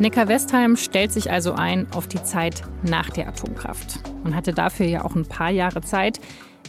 Neckar-Westheim 0.00 0.76
stellt 0.76 1.12
sich 1.12 1.30
also 1.30 1.52
ein 1.52 1.86
auf 1.92 2.08
die 2.08 2.22
Zeit 2.22 2.62
nach 2.82 3.10
der 3.10 3.28
Atomkraft 3.28 4.00
und 4.24 4.34
hatte 4.34 4.52
dafür 4.52 4.86
ja 4.86 5.04
auch 5.04 5.14
ein 5.14 5.26
paar 5.26 5.50
Jahre 5.50 5.82
Zeit. 5.82 6.18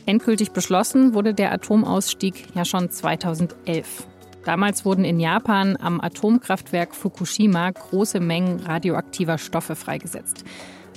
Endgültig 0.06 0.52
beschlossen 0.52 1.16
wurde 1.16 1.34
der 1.34 1.52
Atomausstieg 1.52 2.46
ja 2.54 2.66
schon 2.66 2.92
2011. 2.92 4.06
Damals 4.46 4.86
wurden 4.86 5.04
in 5.04 5.20
Japan 5.20 5.76
am 5.82 6.00
Atomkraftwerk 6.02 6.94
Fukushima 6.94 7.72
große 7.72 8.20
Mengen 8.20 8.60
radioaktiver 8.60 9.40
Stoffe 9.40 9.76
freigesetzt. 9.76 10.46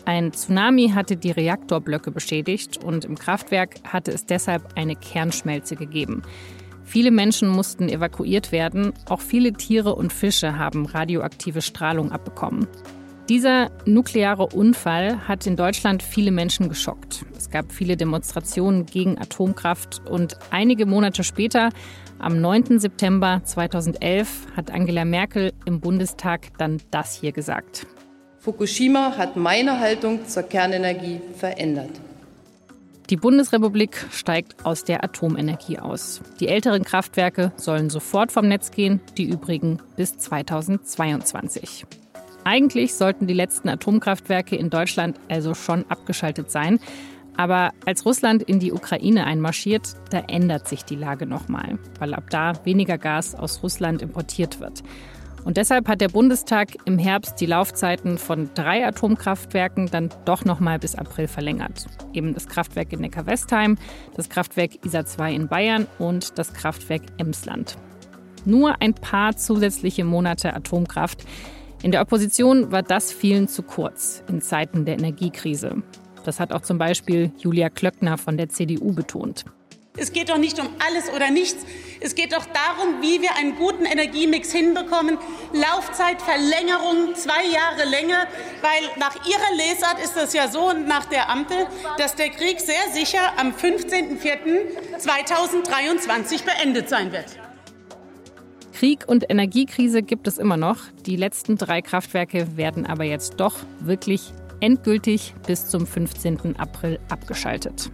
Ein 0.04 0.32
Tsunami 0.32 0.90
hatte 0.90 1.16
die 1.16 1.30
Reaktorblöcke 1.30 2.10
beschädigt 2.10 2.76
und 2.84 3.06
im 3.06 3.18
Kraftwerk 3.18 3.76
hatte 3.84 4.12
es 4.12 4.26
deshalb 4.26 4.76
eine 4.76 4.96
Kernschmelze 4.96 5.76
gegeben. 5.76 6.22
Viele 6.88 7.10
Menschen 7.10 7.50
mussten 7.50 7.90
evakuiert 7.90 8.50
werden, 8.50 8.94
auch 9.10 9.20
viele 9.20 9.52
Tiere 9.52 9.94
und 9.94 10.10
Fische 10.10 10.58
haben 10.58 10.86
radioaktive 10.86 11.60
Strahlung 11.60 12.12
abbekommen. 12.12 12.66
Dieser 13.28 13.70
nukleare 13.84 14.46
Unfall 14.46 15.28
hat 15.28 15.46
in 15.46 15.54
Deutschland 15.54 16.02
viele 16.02 16.30
Menschen 16.30 16.70
geschockt. 16.70 17.26
Es 17.36 17.50
gab 17.50 17.72
viele 17.72 17.98
Demonstrationen 17.98 18.86
gegen 18.86 19.18
Atomkraft 19.18 20.00
und 20.08 20.38
einige 20.50 20.86
Monate 20.86 21.24
später, 21.24 21.68
am 22.18 22.40
9. 22.40 22.80
September 22.80 23.42
2011, 23.44 24.46
hat 24.56 24.70
Angela 24.70 25.04
Merkel 25.04 25.52
im 25.66 25.80
Bundestag 25.80 26.56
dann 26.56 26.78
das 26.90 27.20
hier 27.20 27.32
gesagt. 27.32 27.86
Fukushima 28.38 29.14
hat 29.18 29.36
meine 29.36 29.78
Haltung 29.78 30.26
zur 30.26 30.44
Kernenergie 30.44 31.20
verändert. 31.36 31.90
Die 33.10 33.16
Bundesrepublik 33.16 34.06
steigt 34.10 34.66
aus 34.66 34.84
der 34.84 35.02
Atomenergie 35.02 35.78
aus. 35.78 36.20
Die 36.40 36.48
älteren 36.48 36.84
Kraftwerke 36.84 37.52
sollen 37.56 37.88
sofort 37.88 38.32
vom 38.32 38.46
Netz 38.46 38.70
gehen, 38.70 39.00
die 39.16 39.24
übrigen 39.24 39.78
bis 39.96 40.18
2022. 40.18 41.86
Eigentlich 42.44 42.94
sollten 42.94 43.26
die 43.26 43.34
letzten 43.34 43.70
Atomkraftwerke 43.70 44.56
in 44.56 44.68
Deutschland 44.68 45.18
also 45.30 45.54
schon 45.54 45.86
abgeschaltet 45.88 46.50
sein. 46.50 46.80
Aber 47.34 47.70
als 47.86 48.04
Russland 48.04 48.42
in 48.42 48.58
die 48.58 48.72
Ukraine 48.72 49.24
einmarschiert, 49.24 49.94
da 50.10 50.18
ändert 50.18 50.68
sich 50.68 50.84
die 50.84 50.96
Lage 50.96 51.24
nochmal, 51.24 51.78
weil 51.98 52.12
ab 52.12 52.24
da 52.28 52.52
weniger 52.64 52.98
Gas 52.98 53.34
aus 53.34 53.62
Russland 53.62 54.02
importiert 54.02 54.60
wird. 54.60 54.82
Und 55.48 55.56
deshalb 55.56 55.88
hat 55.88 56.02
der 56.02 56.08
Bundestag 56.10 56.76
im 56.84 56.98
Herbst 56.98 57.40
die 57.40 57.46
Laufzeiten 57.46 58.18
von 58.18 58.50
drei 58.52 58.86
Atomkraftwerken 58.86 59.86
dann 59.90 60.10
doch 60.26 60.44
nochmal 60.44 60.78
bis 60.78 60.94
April 60.94 61.26
verlängert. 61.26 61.86
Eben 62.12 62.34
das 62.34 62.48
Kraftwerk 62.48 62.92
in 62.92 63.00
Neckar-Westheim, 63.00 63.78
das 64.14 64.28
Kraftwerk 64.28 64.84
ISA 64.84 65.06
2 65.06 65.32
in 65.32 65.48
Bayern 65.48 65.86
und 65.98 66.38
das 66.38 66.52
Kraftwerk 66.52 67.00
Emsland. 67.16 67.78
Nur 68.44 68.82
ein 68.82 68.92
paar 68.92 69.36
zusätzliche 69.38 70.04
Monate 70.04 70.52
Atomkraft. 70.52 71.24
In 71.82 71.92
der 71.92 72.02
Opposition 72.02 72.70
war 72.70 72.82
das 72.82 73.10
vielen 73.10 73.48
zu 73.48 73.62
kurz 73.62 74.22
in 74.28 74.42
Zeiten 74.42 74.84
der 74.84 74.98
Energiekrise. 74.98 75.82
Das 76.26 76.40
hat 76.40 76.52
auch 76.52 76.60
zum 76.60 76.76
Beispiel 76.76 77.32
Julia 77.38 77.70
Klöckner 77.70 78.18
von 78.18 78.36
der 78.36 78.50
CDU 78.50 78.92
betont. 78.92 79.46
Es 79.98 80.12
geht 80.12 80.28
doch 80.30 80.38
nicht 80.38 80.60
um 80.60 80.68
alles 80.78 81.10
oder 81.10 81.30
nichts. 81.30 81.66
Es 82.00 82.14
geht 82.14 82.32
doch 82.32 82.46
darum, 82.46 83.02
wie 83.02 83.20
wir 83.20 83.34
einen 83.36 83.56
guten 83.56 83.84
Energiemix 83.84 84.52
hinbekommen. 84.52 85.18
Laufzeitverlängerung 85.52 87.16
zwei 87.16 87.44
Jahre 87.46 87.84
länger, 87.88 88.28
weil 88.62 88.88
nach 88.98 89.16
Ihrer 89.26 89.52
Lesart 89.56 89.98
ist 90.02 90.16
das 90.16 90.32
ja 90.32 90.48
so 90.48 90.70
und 90.70 90.86
nach 90.86 91.06
der 91.06 91.28
Ampel, 91.28 91.66
dass 91.96 92.14
der 92.14 92.30
Krieg 92.30 92.60
sehr 92.60 92.92
sicher 92.92 93.32
am 93.36 93.52
15.04.2023 93.52 96.44
beendet 96.44 96.88
sein 96.88 97.10
wird. 97.10 97.36
Krieg 98.72 99.08
und 99.08 99.28
Energiekrise 99.28 100.04
gibt 100.04 100.28
es 100.28 100.38
immer 100.38 100.56
noch. 100.56 100.78
Die 101.04 101.16
letzten 101.16 101.58
drei 101.58 101.82
Kraftwerke 101.82 102.56
werden 102.56 102.86
aber 102.86 103.02
jetzt 103.02 103.34
doch 103.38 103.56
wirklich 103.80 104.32
endgültig 104.60 105.34
bis 105.46 105.68
zum 105.68 105.84
15. 105.84 106.54
April 106.58 107.00
abgeschaltet. 107.08 107.90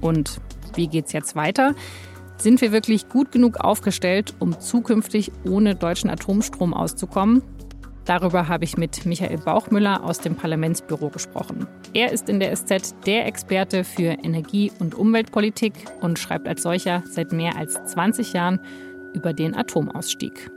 Und 0.00 0.40
wie 0.80 0.88
geht 0.88 1.06
es 1.06 1.12
jetzt 1.12 1.36
weiter? 1.36 1.74
Sind 2.38 2.62
wir 2.62 2.72
wirklich 2.72 3.10
gut 3.10 3.32
genug 3.32 3.58
aufgestellt, 3.58 4.34
um 4.38 4.58
zukünftig 4.58 5.30
ohne 5.46 5.74
deutschen 5.74 6.08
Atomstrom 6.08 6.72
auszukommen? 6.72 7.42
Darüber 8.06 8.48
habe 8.48 8.64
ich 8.64 8.78
mit 8.78 9.04
Michael 9.04 9.36
Bauchmüller 9.36 10.02
aus 10.02 10.20
dem 10.20 10.36
Parlamentsbüro 10.36 11.10
gesprochen. 11.10 11.66
Er 11.92 12.12
ist 12.12 12.30
in 12.30 12.40
der 12.40 12.56
SZ 12.56 12.94
der 13.04 13.26
Experte 13.26 13.84
für 13.84 14.24
Energie- 14.24 14.72
und 14.78 14.94
Umweltpolitik 14.94 15.74
und 16.00 16.18
schreibt 16.18 16.48
als 16.48 16.62
solcher 16.62 17.04
seit 17.06 17.30
mehr 17.30 17.58
als 17.58 17.74
20 17.74 18.32
Jahren 18.32 18.58
über 19.12 19.34
den 19.34 19.54
Atomausstieg. 19.54 20.50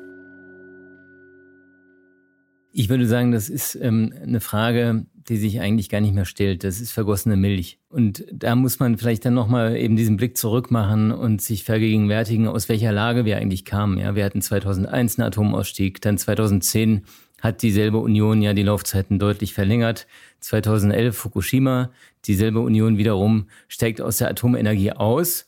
Ich 2.71 2.87
würde 2.87 3.07
sagen, 3.07 3.33
das 3.33 3.49
ist 3.49 3.75
ähm, 3.75 4.13
eine 4.23 4.39
Frage, 4.39 5.05
die 5.29 5.37
sich 5.37 5.61
eigentlich 5.61 5.89
gar 5.89 6.01
nicht 6.01 6.13
mehr 6.13 6.25
stellt. 6.25 6.63
Das 6.63 6.81
ist 6.81 6.91
vergossene 6.91 7.35
Milch. 7.37 7.79
Und 7.89 8.25
da 8.31 8.55
muss 8.55 8.79
man 8.79 8.97
vielleicht 8.97 9.25
dann 9.25 9.33
nochmal 9.33 9.77
eben 9.77 9.95
diesen 9.95 10.17
Blick 10.17 10.37
zurück 10.37 10.71
machen 10.71 11.11
und 11.11 11.41
sich 11.41 11.63
vergegenwärtigen, 11.63 12.47
aus 12.47 12.69
welcher 12.69 12.91
Lage 12.91 13.25
wir 13.25 13.37
eigentlich 13.37 13.65
kamen. 13.65 13.97
Ja, 13.97 14.15
wir 14.15 14.25
hatten 14.25 14.41
2001 14.41 15.17
einen 15.17 15.27
Atomausstieg, 15.27 16.01
dann 16.01 16.17
2010 16.17 17.03
hat 17.41 17.61
dieselbe 17.61 17.97
Union 17.97 18.41
ja 18.41 18.53
die 18.53 18.63
Laufzeiten 18.63 19.19
deutlich 19.19 19.53
verlängert. 19.53 20.07
2011 20.39 21.15
Fukushima, 21.15 21.91
dieselbe 22.25 22.61
Union 22.61 22.97
wiederum 22.97 23.47
steigt 23.67 23.99
aus 23.99 24.17
der 24.17 24.29
Atomenergie 24.29 24.93
aus. 24.93 25.45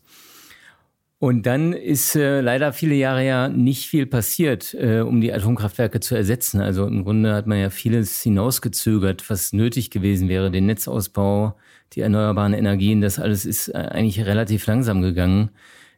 Und 1.25 1.47
dann 1.47 1.73
ist 1.73 2.15
äh, 2.15 2.39
leider 2.41 2.71
viele 2.71 2.93
Jahre 2.93 3.25
ja 3.25 3.49
nicht 3.49 3.87
viel 3.87 4.05
passiert, 4.05 4.75
äh, 4.75 4.99
um 4.99 5.21
die 5.21 5.33
Atomkraftwerke 5.33 5.99
zu 5.99 6.13
ersetzen. 6.13 6.61
Also 6.61 6.85
im 6.85 7.03
Grunde 7.03 7.33
hat 7.33 7.47
man 7.47 7.57
ja 7.57 7.71
vieles 7.71 8.21
hinausgezögert, 8.21 9.27
was 9.27 9.51
nötig 9.51 9.89
gewesen 9.89 10.29
wäre. 10.29 10.51
Den 10.51 10.67
Netzausbau, 10.67 11.57
die 11.93 12.01
erneuerbaren 12.01 12.53
Energien, 12.53 13.01
das 13.01 13.17
alles 13.17 13.43
ist 13.47 13.69
äh, 13.69 13.77
eigentlich 13.77 14.23
relativ 14.23 14.67
langsam 14.67 15.01
gegangen 15.01 15.49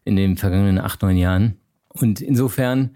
in 0.05 0.15
den 0.15 0.37
vergangenen 0.37 0.79
acht, 0.79 1.01
neun 1.01 1.17
Jahren. 1.17 1.57
Und 1.89 2.21
insofern, 2.21 2.95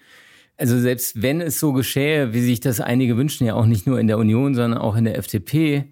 also 0.56 0.80
selbst 0.80 1.22
wenn 1.22 1.42
es 1.42 1.60
so 1.60 1.74
geschähe, 1.74 2.34
wie 2.34 2.40
sich 2.40 2.62
das 2.62 2.80
einige 2.80 3.18
wünschen, 3.18 3.46
ja 3.46 3.56
auch 3.56 3.66
nicht 3.66 3.88
nur 3.88 4.00
in 4.00 4.08
der 4.08 4.18
Union, 4.18 4.56
sondern 4.56 4.80
auch 4.80 4.96
in 4.96 5.04
der 5.04 5.18
FDP, 5.18 5.92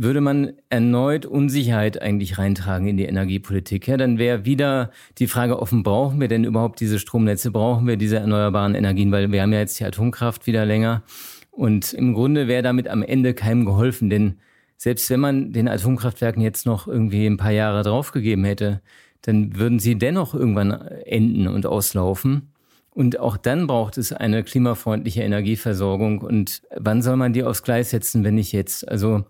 würde 0.00 0.20
man 0.20 0.52
erneut 0.68 1.26
Unsicherheit 1.26 2.00
eigentlich 2.00 2.38
reintragen 2.38 2.86
in 2.86 2.96
die 2.96 3.06
Energiepolitik. 3.06 3.88
Ja, 3.88 3.96
dann 3.96 4.16
wäre 4.16 4.44
wieder 4.44 4.92
die 5.18 5.26
Frage 5.26 5.60
offen, 5.60 5.82
brauchen 5.82 6.20
wir 6.20 6.28
denn 6.28 6.44
überhaupt 6.44 6.78
diese 6.78 7.00
Stromnetze, 7.00 7.50
brauchen 7.50 7.88
wir 7.88 7.96
diese 7.96 8.18
erneuerbaren 8.18 8.76
Energien, 8.76 9.10
weil 9.10 9.32
wir 9.32 9.42
haben 9.42 9.52
ja 9.52 9.58
jetzt 9.58 9.80
die 9.80 9.84
Atomkraft 9.84 10.46
wieder 10.46 10.64
länger. 10.64 11.02
Und 11.50 11.92
im 11.92 12.14
Grunde 12.14 12.46
wäre 12.46 12.62
damit 12.62 12.86
am 12.86 13.02
Ende 13.02 13.34
keinem 13.34 13.64
geholfen, 13.64 14.08
denn 14.08 14.36
selbst 14.76 15.10
wenn 15.10 15.18
man 15.18 15.52
den 15.52 15.66
Atomkraftwerken 15.66 16.40
jetzt 16.42 16.64
noch 16.64 16.86
irgendwie 16.86 17.26
ein 17.26 17.36
paar 17.36 17.50
Jahre 17.50 17.82
draufgegeben 17.82 18.44
hätte, 18.44 18.80
dann 19.22 19.56
würden 19.56 19.80
sie 19.80 19.98
dennoch 19.98 20.32
irgendwann 20.32 20.70
enden 21.06 21.48
und 21.48 21.66
auslaufen. 21.66 22.52
Und 22.90 23.18
auch 23.18 23.36
dann 23.36 23.66
braucht 23.66 23.98
es 23.98 24.12
eine 24.12 24.44
klimafreundliche 24.44 25.22
Energieversorgung. 25.22 26.20
Und 26.20 26.62
wann 26.76 27.02
soll 27.02 27.16
man 27.16 27.32
die 27.32 27.42
aufs 27.42 27.64
Gleis 27.64 27.90
setzen, 27.90 28.22
wenn 28.22 28.36
nicht 28.36 28.52
jetzt? 28.52 28.88
Also 28.88 29.24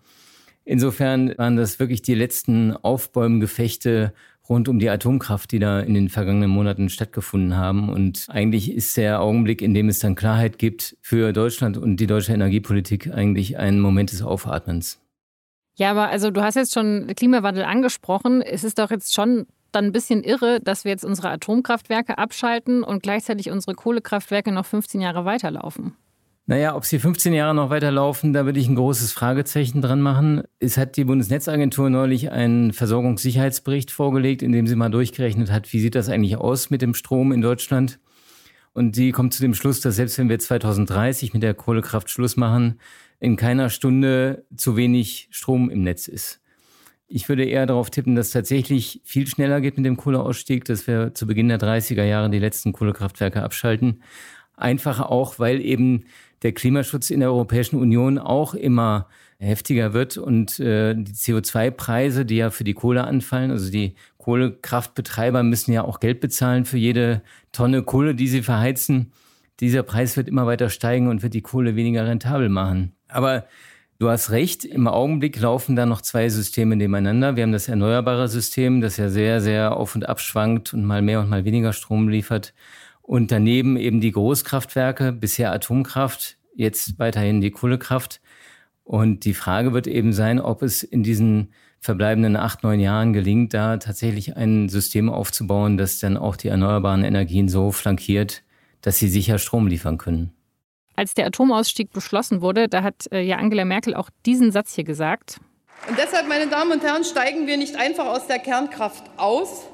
Insofern 0.68 1.32
waren 1.38 1.56
das 1.56 1.78
wirklich 1.78 2.02
die 2.02 2.14
letzten 2.14 2.76
Aufbäumgefechte 2.76 4.12
rund 4.50 4.68
um 4.68 4.78
die 4.78 4.90
Atomkraft, 4.90 5.50
die 5.50 5.58
da 5.58 5.80
in 5.80 5.94
den 5.94 6.10
vergangenen 6.10 6.50
Monaten 6.50 6.90
stattgefunden 6.90 7.56
haben. 7.56 7.88
Und 7.88 8.26
eigentlich 8.28 8.70
ist 8.70 8.94
der 8.98 9.22
Augenblick, 9.22 9.62
in 9.62 9.72
dem 9.72 9.88
es 9.88 9.98
dann 9.98 10.14
Klarheit 10.14 10.58
gibt 10.58 10.98
für 11.00 11.32
Deutschland 11.32 11.78
und 11.78 11.96
die 11.96 12.06
deutsche 12.06 12.34
Energiepolitik, 12.34 13.10
eigentlich 13.10 13.56
ein 13.56 13.80
Moment 13.80 14.12
des 14.12 14.20
Aufatmens. 14.20 15.00
Ja, 15.76 15.90
aber 15.92 16.10
also 16.10 16.30
du 16.30 16.42
hast 16.42 16.56
jetzt 16.56 16.74
schon 16.74 17.06
Klimawandel 17.16 17.64
angesprochen. 17.64 18.42
Es 18.42 18.62
ist 18.62 18.78
doch 18.78 18.90
jetzt 18.90 19.14
schon 19.14 19.46
dann 19.72 19.86
ein 19.86 19.92
bisschen 19.92 20.22
irre, 20.22 20.60
dass 20.60 20.84
wir 20.84 20.90
jetzt 20.90 21.04
unsere 21.04 21.30
Atomkraftwerke 21.30 22.18
abschalten 22.18 22.82
und 22.82 23.02
gleichzeitig 23.02 23.50
unsere 23.50 23.74
Kohlekraftwerke 23.74 24.52
noch 24.52 24.66
15 24.66 25.00
Jahre 25.00 25.24
weiterlaufen. 25.24 25.96
Naja, 26.50 26.74
ob 26.74 26.86
sie 26.86 26.98
15 26.98 27.34
Jahre 27.34 27.54
noch 27.54 27.68
weiterlaufen, 27.68 28.32
da 28.32 28.46
würde 28.46 28.58
ich 28.58 28.68
ein 28.68 28.74
großes 28.74 29.12
Fragezeichen 29.12 29.82
dran 29.82 30.00
machen. 30.00 30.44
Es 30.58 30.78
hat 30.78 30.96
die 30.96 31.04
Bundesnetzagentur 31.04 31.90
neulich 31.90 32.30
einen 32.30 32.72
Versorgungssicherheitsbericht 32.72 33.90
vorgelegt, 33.90 34.40
in 34.40 34.52
dem 34.52 34.66
sie 34.66 34.74
mal 34.74 34.88
durchgerechnet 34.88 35.52
hat, 35.52 35.70
wie 35.74 35.78
sieht 35.78 35.94
das 35.94 36.08
eigentlich 36.08 36.38
aus 36.38 36.70
mit 36.70 36.80
dem 36.80 36.94
Strom 36.94 37.32
in 37.32 37.42
Deutschland. 37.42 38.00
Und 38.72 38.96
sie 38.96 39.12
kommt 39.12 39.34
zu 39.34 39.42
dem 39.42 39.52
Schluss, 39.52 39.82
dass 39.82 39.96
selbst 39.96 40.16
wenn 40.16 40.30
wir 40.30 40.38
2030 40.38 41.34
mit 41.34 41.42
der 41.42 41.52
Kohlekraft 41.52 42.08
Schluss 42.08 42.38
machen, 42.38 42.80
in 43.20 43.36
keiner 43.36 43.68
Stunde 43.68 44.46
zu 44.56 44.74
wenig 44.74 45.28
Strom 45.30 45.68
im 45.68 45.82
Netz 45.82 46.08
ist. 46.08 46.40
Ich 47.08 47.28
würde 47.28 47.44
eher 47.44 47.66
darauf 47.66 47.90
tippen, 47.90 48.14
dass 48.14 48.28
es 48.28 48.32
tatsächlich 48.32 49.02
viel 49.04 49.26
schneller 49.26 49.60
geht 49.60 49.76
mit 49.76 49.84
dem 49.84 49.98
Kohleausstieg, 49.98 50.64
dass 50.64 50.86
wir 50.86 51.12
zu 51.12 51.26
Beginn 51.26 51.48
der 51.48 51.58
30er 51.58 52.04
Jahre 52.04 52.30
die 52.30 52.38
letzten 52.38 52.72
Kohlekraftwerke 52.72 53.42
abschalten. 53.42 54.02
Einfach 54.58 55.00
auch, 55.00 55.38
weil 55.38 55.60
eben 55.60 56.04
der 56.42 56.52
Klimaschutz 56.52 57.10
in 57.10 57.20
der 57.20 57.30
Europäischen 57.30 57.76
Union 57.76 58.18
auch 58.18 58.54
immer 58.54 59.08
heftiger 59.38 59.92
wird 59.92 60.16
und 60.16 60.58
äh, 60.58 60.94
die 60.94 61.12
CO2-Preise, 61.12 62.24
die 62.24 62.36
ja 62.36 62.50
für 62.50 62.64
die 62.64 62.74
Kohle 62.74 63.04
anfallen, 63.04 63.50
also 63.50 63.70
die 63.70 63.94
Kohlekraftbetreiber 64.18 65.42
müssen 65.42 65.72
ja 65.72 65.84
auch 65.84 66.00
Geld 66.00 66.20
bezahlen 66.20 66.64
für 66.64 66.76
jede 66.76 67.22
Tonne 67.52 67.82
Kohle, 67.82 68.14
die 68.14 68.28
sie 68.28 68.42
verheizen. 68.42 69.12
Dieser 69.60 69.82
Preis 69.82 70.16
wird 70.16 70.28
immer 70.28 70.46
weiter 70.46 70.70
steigen 70.70 71.08
und 71.08 71.22
wird 71.22 71.34
die 71.34 71.42
Kohle 71.42 71.76
weniger 71.76 72.06
rentabel 72.06 72.48
machen. 72.48 72.92
Aber 73.08 73.46
du 73.98 74.08
hast 74.08 74.30
recht, 74.30 74.64
im 74.64 74.86
Augenblick 74.86 75.40
laufen 75.40 75.76
da 75.76 75.86
noch 75.86 76.02
zwei 76.02 76.28
Systeme 76.28 76.76
nebeneinander. 76.76 77.36
Wir 77.36 77.44
haben 77.44 77.52
das 77.52 77.68
erneuerbare 77.68 78.28
System, 78.28 78.80
das 78.80 78.96
ja 78.96 79.08
sehr, 79.08 79.40
sehr 79.40 79.76
auf 79.76 79.94
und 79.94 80.08
ab 80.08 80.20
schwankt 80.20 80.74
und 80.74 80.84
mal 80.84 81.02
mehr 81.02 81.20
und 81.20 81.28
mal 81.28 81.44
weniger 81.44 81.72
Strom 81.72 82.08
liefert. 82.08 82.54
Und 83.08 83.32
daneben 83.32 83.78
eben 83.78 84.02
die 84.02 84.12
Großkraftwerke, 84.12 85.12
bisher 85.12 85.50
Atomkraft, 85.50 86.36
jetzt 86.54 86.98
weiterhin 86.98 87.40
die 87.40 87.50
Kohlekraft. 87.50 88.20
Und 88.84 89.24
die 89.24 89.32
Frage 89.32 89.72
wird 89.72 89.86
eben 89.86 90.12
sein, 90.12 90.38
ob 90.38 90.60
es 90.60 90.82
in 90.82 91.02
diesen 91.02 91.54
verbleibenden 91.80 92.36
acht, 92.36 92.64
neun 92.64 92.80
Jahren 92.80 93.14
gelingt, 93.14 93.54
da 93.54 93.78
tatsächlich 93.78 94.36
ein 94.36 94.68
System 94.68 95.08
aufzubauen, 95.08 95.78
das 95.78 96.00
dann 96.00 96.18
auch 96.18 96.36
die 96.36 96.48
erneuerbaren 96.48 97.02
Energien 97.02 97.48
so 97.48 97.72
flankiert, 97.72 98.42
dass 98.82 98.98
sie 98.98 99.08
sicher 99.08 99.38
Strom 99.38 99.68
liefern 99.68 99.96
können. 99.96 100.34
Als 100.94 101.14
der 101.14 101.28
Atomausstieg 101.28 101.90
beschlossen 101.94 102.42
wurde, 102.42 102.68
da 102.68 102.82
hat 102.82 103.10
äh, 103.10 103.22
ja 103.22 103.38
Angela 103.38 103.64
Merkel 103.64 103.94
auch 103.94 104.10
diesen 104.26 104.52
Satz 104.52 104.74
hier 104.74 104.84
gesagt. 104.84 105.40
Und 105.88 105.96
deshalb, 105.96 106.28
meine 106.28 106.48
Damen 106.50 106.72
und 106.72 106.82
Herren, 106.82 107.04
steigen 107.04 107.46
wir 107.46 107.56
nicht 107.56 107.74
einfach 107.76 108.04
aus 108.04 108.26
der 108.26 108.38
Kernkraft 108.38 109.04
aus, 109.16 109.64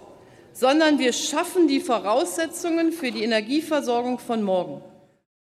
sondern 0.54 0.98
wir 0.98 1.12
schaffen 1.12 1.68
die 1.68 1.80
Voraussetzungen 1.80 2.92
für 2.92 3.10
die 3.10 3.24
Energieversorgung 3.24 4.18
von 4.18 4.42
morgen. 4.42 4.80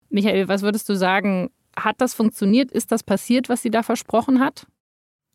Michael, 0.10 0.48
was 0.48 0.62
würdest 0.62 0.90
du 0.90 0.96
sagen? 0.96 1.52
Hat 1.78 2.00
das 2.00 2.14
funktioniert? 2.14 2.72
Ist 2.72 2.92
das 2.92 3.04
passiert, 3.04 3.50
was 3.50 3.62
sie 3.62 3.70
da 3.70 3.84
versprochen 3.84 4.40
hat? 4.40 4.66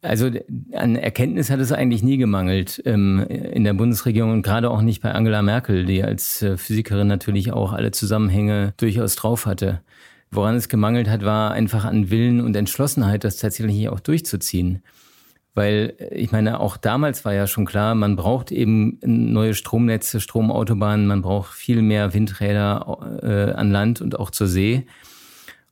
Also 0.02 0.30
an 0.72 0.96
Erkenntnis 0.96 1.50
hat 1.50 1.60
es 1.60 1.72
eigentlich 1.72 2.02
nie 2.02 2.16
gemangelt 2.16 2.80
ähm, 2.86 3.20
in 3.28 3.64
der 3.64 3.74
Bundesregierung 3.74 4.32
und 4.32 4.42
gerade 4.42 4.70
auch 4.70 4.80
nicht 4.80 5.02
bei 5.02 5.12
Angela 5.12 5.42
Merkel, 5.42 5.84
die 5.84 6.02
als 6.02 6.40
äh, 6.40 6.56
Physikerin 6.56 7.06
natürlich 7.06 7.52
auch 7.52 7.74
alle 7.74 7.90
Zusammenhänge 7.90 8.72
durchaus 8.78 9.14
drauf 9.16 9.44
hatte. 9.44 9.82
Woran 10.30 10.54
es 10.54 10.70
gemangelt 10.70 11.08
hat, 11.08 11.22
war 11.22 11.50
einfach 11.50 11.84
an 11.84 12.08
Willen 12.08 12.40
und 12.40 12.56
Entschlossenheit, 12.56 13.24
das 13.24 13.36
tatsächlich 13.36 13.90
auch 13.90 14.00
durchzuziehen. 14.00 14.82
Weil 15.54 15.94
äh, 15.98 16.14
ich 16.14 16.32
meine, 16.32 16.60
auch 16.60 16.76
damals 16.76 17.24
war 17.24 17.34
ja 17.34 17.46
schon 17.46 17.66
klar, 17.66 17.94
man 17.94 18.16
braucht 18.16 18.52
eben 18.52 18.98
neue 19.02 19.54
Stromnetze, 19.54 20.20
Stromautobahnen, 20.20 21.06
man 21.06 21.22
braucht 21.22 21.52
viel 21.52 21.82
mehr 21.82 22.14
Windräder 22.14 23.20
äh, 23.22 23.52
an 23.52 23.70
Land 23.70 24.00
und 24.00 24.18
auch 24.18 24.30
zur 24.30 24.46
See. 24.46 24.86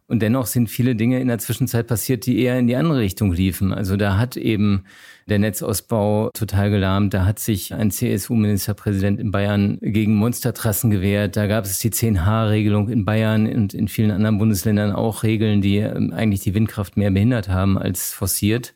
Und 0.08 0.22
dennoch 0.22 0.46
sind 0.46 0.70
viele 0.70 0.96
Dinge 0.96 1.20
in 1.20 1.28
der 1.28 1.38
Zwischenzeit 1.38 1.86
passiert, 1.86 2.24
die 2.24 2.40
eher 2.40 2.58
in 2.58 2.66
die 2.66 2.76
andere 2.76 2.98
Richtung 2.98 3.30
liefen. 3.30 3.74
Also 3.74 3.96
da 3.96 4.16
hat 4.16 4.38
eben 4.38 4.84
der 5.28 5.38
Netzausbau 5.38 6.30
total 6.32 6.70
gelahmt. 6.70 7.12
Da 7.12 7.26
hat 7.26 7.38
sich 7.38 7.74
ein 7.74 7.90
CSU-Ministerpräsident 7.90 9.20
in 9.20 9.30
Bayern 9.30 9.76
gegen 9.82 10.14
Monstertrassen 10.14 10.90
gewehrt. 10.90 11.36
Da 11.36 11.46
gab 11.46 11.66
es 11.66 11.78
die 11.78 11.90
10H-Regelung 11.90 12.88
in 12.88 13.04
Bayern 13.04 13.46
und 13.54 13.74
in 13.74 13.86
vielen 13.88 14.10
anderen 14.10 14.38
Bundesländern 14.38 14.92
auch 14.92 15.24
Regeln, 15.24 15.60
die 15.60 15.76
ähm, 15.76 16.14
eigentlich 16.14 16.40
die 16.40 16.54
Windkraft 16.54 16.96
mehr 16.96 17.10
behindert 17.10 17.50
haben 17.50 17.76
als 17.76 18.14
forciert. 18.14 18.74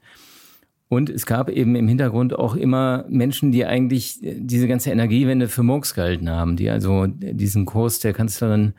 Und 0.92 1.08
es 1.08 1.24
gab 1.24 1.48
eben 1.48 1.74
im 1.74 1.88
Hintergrund 1.88 2.38
auch 2.38 2.54
immer 2.54 3.06
Menschen, 3.08 3.50
die 3.50 3.64
eigentlich 3.64 4.18
diese 4.20 4.68
ganze 4.68 4.90
Energiewende 4.90 5.48
für 5.48 5.62
Murks 5.62 5.94
gehalten 5.94 6.28
haben, 6.28 6.56
die 6.56 6.68
also 6.68 7.06
diesen 7.06 7.64
Kurs 7.64 8.00
der 8.00 8.12
Kanzlerin 8.12 8.74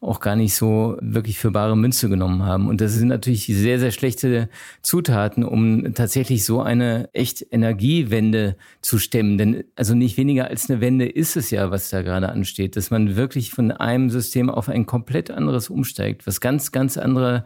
auch 0.00 0.20
gar 0.20 0.36
nicht 0.36 0.54
so 0.54 0.96
wirklich 1.02 1.38
für 1.38 1.50
bare 1.50 1.76
Münze 1.76 2.08
genommen 2.08 2.44
haben. 2.44 2.66
Und 2.66 2.80
das 2.80 2.94
sind 2.94 3.08
natürlich 3.08 3.44
sehr, 3.44 3.78
sehr 3.78 3.90
schlechte 3.90 4.48
Zutaten, 4.80 5.44
um 5.44 5.92
tatsächlich 5.92 6.46
so 6.46 6.62
eine 6.62 7.10
echt 7.12 7.46
Energiewende 7.50 8.56
zu 8.80 8.98
stemmen. 8.98 9.36
Denn 9.36 9.64
also 9.76 9.94
nicht 9.94 10.16
weniger 10.16 10.46
als 10.46 10.70
eine 10.70 10.80
Wende 10.80 11.06
ist 11.06 11.36
es 11.36 11.50
ja, 11.50 11.70
was 11.70 11.90
da 11.90 12.00
gerade 12.00 12.30
ansteht, 12.30 12.74
dass 12.74 12.90
man 12.90 13.16
wirklich 13.16 13.50
von 13.50 13.70
einem 13.70 14.08
System 14.08 14.48
auf 14.48 14.70
ein 14.70 14.86
komplett 14.86 15.30
anderes 15.30 15.68
umsteigt, 15.68 16.26
was 16.26 16.40
ganz, 16.40 16.72
ganz 16.72 16.96
andere 16.96 17.44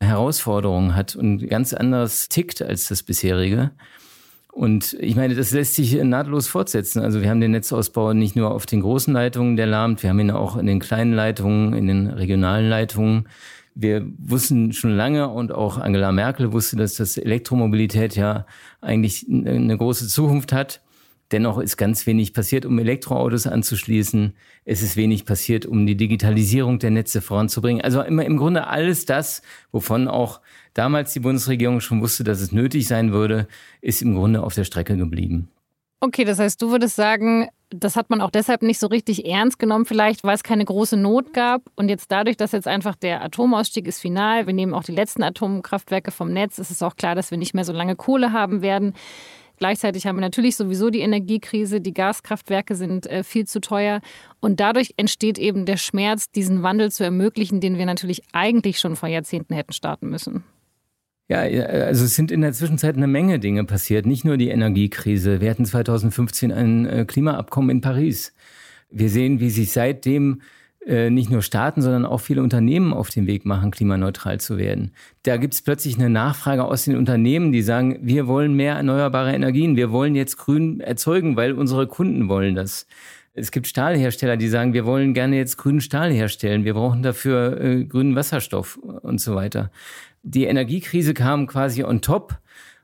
Herausforderungen 0.00 0.94
hat 0.94 1.16
und 1.16 1.48
ganz 1.48 1.72
anderes 1.72 2.28
tickt 2.28 2.62
als 2.62 2.88
das 2.88 3.02
bisherige. 3.02 3.70
Und 4.52 4.96
ich 5.00 5.16
meine, 5.16 5.34
das 5.34 5.50
lässt 5.50 5.74
sich 5.74 6.02
nahtlos 6.02 6.48
fortsetzen. 6.48 7.02
Also 7.02 7.20
wir 7.20 7.28
haben 7.28 7.42
den 7.42 7.50
Netzausbau 7.50 8.14
nicht 8.14 8.36
nur 8.36 8.52
auf 8.52 8.64
den 8.64 8.80
großen 8.80 9.12
Leitungen, 9.12 9.56
der 9.56 9.66
lahmt, 9.66 10.02
wir 10.02 10.08
haben 10.08 10.20
ihn 10.20 10.30
auch 10.30 10.56
in 10.56 10.64
den 10.64 10.80
kleinen 10.80 11.12
Leitungen, 11.12 11.74
in 11.74 11.86
den 11.86 12.06
regionalen 12.06 12.70
Leitungen. 12.70 13.28
Wir 13.74 14.06
wussten 14.16 14.72
schon 14.72 14.96
lange 14.96 15.28
und 15.28 15.52
auch 15.52 15.76
Angela 15.76 16.10
Merkel 16.10 16.52
wusste, 16.52 16.76
dass 16.76 16.94
das 16.94 17.18
Elektromobilität 17.18 18.16
ja 18.16 18.46
eigentlich 18.80 19.26
eine 19.28 19.76
große 19.76 20.08
Zukunft 20.08 20.52
hat. 20.54 20.80
Dennoch 21.32 21.58
ist 21.58 21.76
ganz 21.76 22.06
wenig 22.06 22.32
passiert, 22.32 22.64
um 22.64 22.78
Elektroautos 22.78 23.46
anzuschließen. 23.46 24.34
Es 24.64 24.82
ist 24.82 24.96
wenig 24.96 25.24
passiert, 25.24 25.66
um 25.66 25.84
die 25.84 25.96
Digitalisierung 25.96 26.78
der 26.78 26.90
Netze 26.92 27.20
voranzubringen. 27.20 27.82
Also 27.82 28.02
immer 28.02 28.24
im 28.24 28.36
Grunde 28.36 28.68
alles 28.68 29.06
das, 29.06 29.42
wovon 29.72 30.06
auch 30.06 30.40
damals 30.74 31.12
die 31.12 31.20
Bundesregierung 31.20 31.80
schon 31.80 32.00
wusste, 32.00 32.22
dass 32.22 32.40
es 32.40 32.52
nötig 32.52 32.86
sein 32.86 33.12
würde, 33.12 33.48
ist 33.80 34.02
im 34.02 34.14
Grunde 34.14 34.42
auf 34.42 34.54
der 34.54 34.64
Strecke 34.64 34.96
geblieben. 34.96 35.48
Okay, 36.00 36.24
das 36.24 36.38
heißt, 36.38 36.60
du 36.60 36.70
würdest 36.70 36.94
sagen, 36.94 37.48
das 37.70 37.96
hat 37.96 38.10
man 38.10 38.20
auch 38.20 38.30
deshalb 38.30 38.62
nicht 38.62 38.78
so 38.78 38.86
richtig 38.86 39.26
ernst 39.26 39.58
genommen, 39.58 39.86
vielleicht, 39.86 40.22
weil 40.24 40.34
es 40.34 40.42
keine 40.42 40.64
große 40.64 40.96
Not 40.96 41.32
gab. 41.32 41.62
Und 41.74 41.88
jetzt 41.88 42.12
dadurch, 42.12 42.36
dass 42.36 42.52
jetzt 42.52 42.68
einfach 42.68 42.94
der 42.94 43.24
Atomausstieg 43.24 43.88
ist 43.88 44.00
final, 44.00 44.46
wir 44.46 44.52
nehmen 44.52 44.74
auch 44.74 44.84
die 44.84 44.92
letzten 44.92 45.22
Atomkraftwerke 45.22 46.10
vom 46.10 46.32
Netz, 46.32 46.58
ist 46.58 46.70
es 46.70 46.82
auch 46.82 46.96
klar, 46.96 47.14
dass 47.14 47.30
wir 47.30 47.38
nicht 47.38 47.54
mehr 47.54 47.64
so 47.64 47.72
lange 47.72 47.96
Kohle 47.96 48.32
haben 48.32 48.62
werden. 48.62 48.94
Gleichzeitig 49.58 50.06
haben 50.06 50.16
wir 50.16 50.20
natürlich 50.20 50.56
sowieso 50.56 50.90
die 50.90 51.00
Energiekrise, 51.00 51.80
die 51.80 51.94
Gaskraftwerke 51.94 52.74
sind 52.74 53.06
äh, 53.06 53.24
viel 53.24 53.46
zu 53.46 53.60
teuer 53.60 54.00
und 54.40 54.60
dadurch 54.60 54.94
entsteht 54.96 55.38
eben 55.38 55.66
der 55.66 55.76
Schmerz, 55.76 56.30
diesen 56.30 56.62
Wandel 56.62 56.92
zu 56.92 57.04
ermöglichen, 57.04 57.60
den 57.60 57.78
wir 57.78 57.86
natürlich 57.86 58.22
eigentlich 58.32 58.78
schon 58.78 58.96
vor 58.96 59.08
Jahrzehnten 59.08 59.54
hätten 59.54 59.72
starten 59.72 60.08
müssen. 60.08 60.44
Ja, 61.28 61.40
also 61.40 62.04
es 62.04 62.14
sind 62.14 62.30
in 62.30 62.40
der 62.40 62.52
Zwischenzeit 62.52 62.96
eine 62.96 63.08
Menge 63.08 63.40
Dinge 63.40 63.64
passiert, 63.64 64.06
nicht 64.06 64.24
nur 64.24 64.36
die 64.36 64.48
Energiekrise. 64.48 65.40
Wir 65.40 65.50
hatten 65.50 65.64
2015 65.64 66.52
ein 66.52 66.86
äh, 66.86 67.04
Klimaabkommen 67.04 67.70
in 67.70 67.80
Paris. 67.80 68.32
Wir 68.90 69.10
sehen, 69.10 69.40
wie 69.40 69.50
sich 69.50 69.72
seitdem 69.72 70.40
nicht 70.86 71.30
nur 71.30 71.42
Staaten, 71.42 71.82
sondern 71.82 72.06
auch 72.06 72.20
viele 72.20 72.42
Unternehmen 72.42 72.92
auf 72.92 73.10
den 73.10 73.26
Weg 73.26 73.44
machen, 73.44 73.72
klimaneutral 73.72 74.38
zu 74.38 74.56
werden. 74.56 74.92
Da 75.24 75.36
gibt 75.36 75.54
es 75.54 75.62
plötzlich 75.62 75.96
eine 75.96 76.08
Nachfrage 76.08 76.64
aus 76.64 76.84
den 76.84 76.96
Unternehmen, 76.96 77.50
die 77.50 77.62
sagen, 77.62 77.98
wir 78.02 78.28
wollen 78.28 78.54
mehr 78.54 78.76
erneuerbare 78.76 79.34
Energien, 79.34 79.74
wir 79.74 79.90
wollen 79.90 80.14
jetzt 80.14 80.36
grün 80.36 80.78
erzeugen, 80.80 81.36
weil 81.36 81.54
unsere 81.54 81.88
Kunden 81.88 82.28
wollen 82.28 82.54
das. 82.54 82.86
Es 83.34 83.50
gibt 83.50 83.66
Stahlhersteller, 83.66 84.36
die 84.36 84.48
sagen, 84.48 84.72
wir 84.72 84.86
wollen 84.86 85.12
gerne 85.12 85.36
jetzt 85.36 85.58
grünen 85.58 85.80
Stahl 85.80 86.12
herstellen, 86.12 86.64
wir 86.64 86.74
brauchen 86.74 87.02
dafür 87.02 87.60
äh, 87.60 87.84
grünen 87.84 88.14
Wasserstoff 88.14 88.76
und 88.76 89.20
so 89.20 89.34
weiter. 89.34 89.70
Die 90.22 90.44
Energiekrise 90.44 91.14
kam 91.14 91.46
quasi 91.46 91.84
on 91.84 92.00
top. 92.00 92.38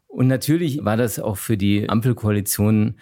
Und 0.09 0.27
natürlich 0.27 0.85
war 0.85 0.99
das 0.99 1.19
auch 1.19 1.39
für 1.39 1.57
die 1.57 1.89
Ampelkoalition 1.89 2.97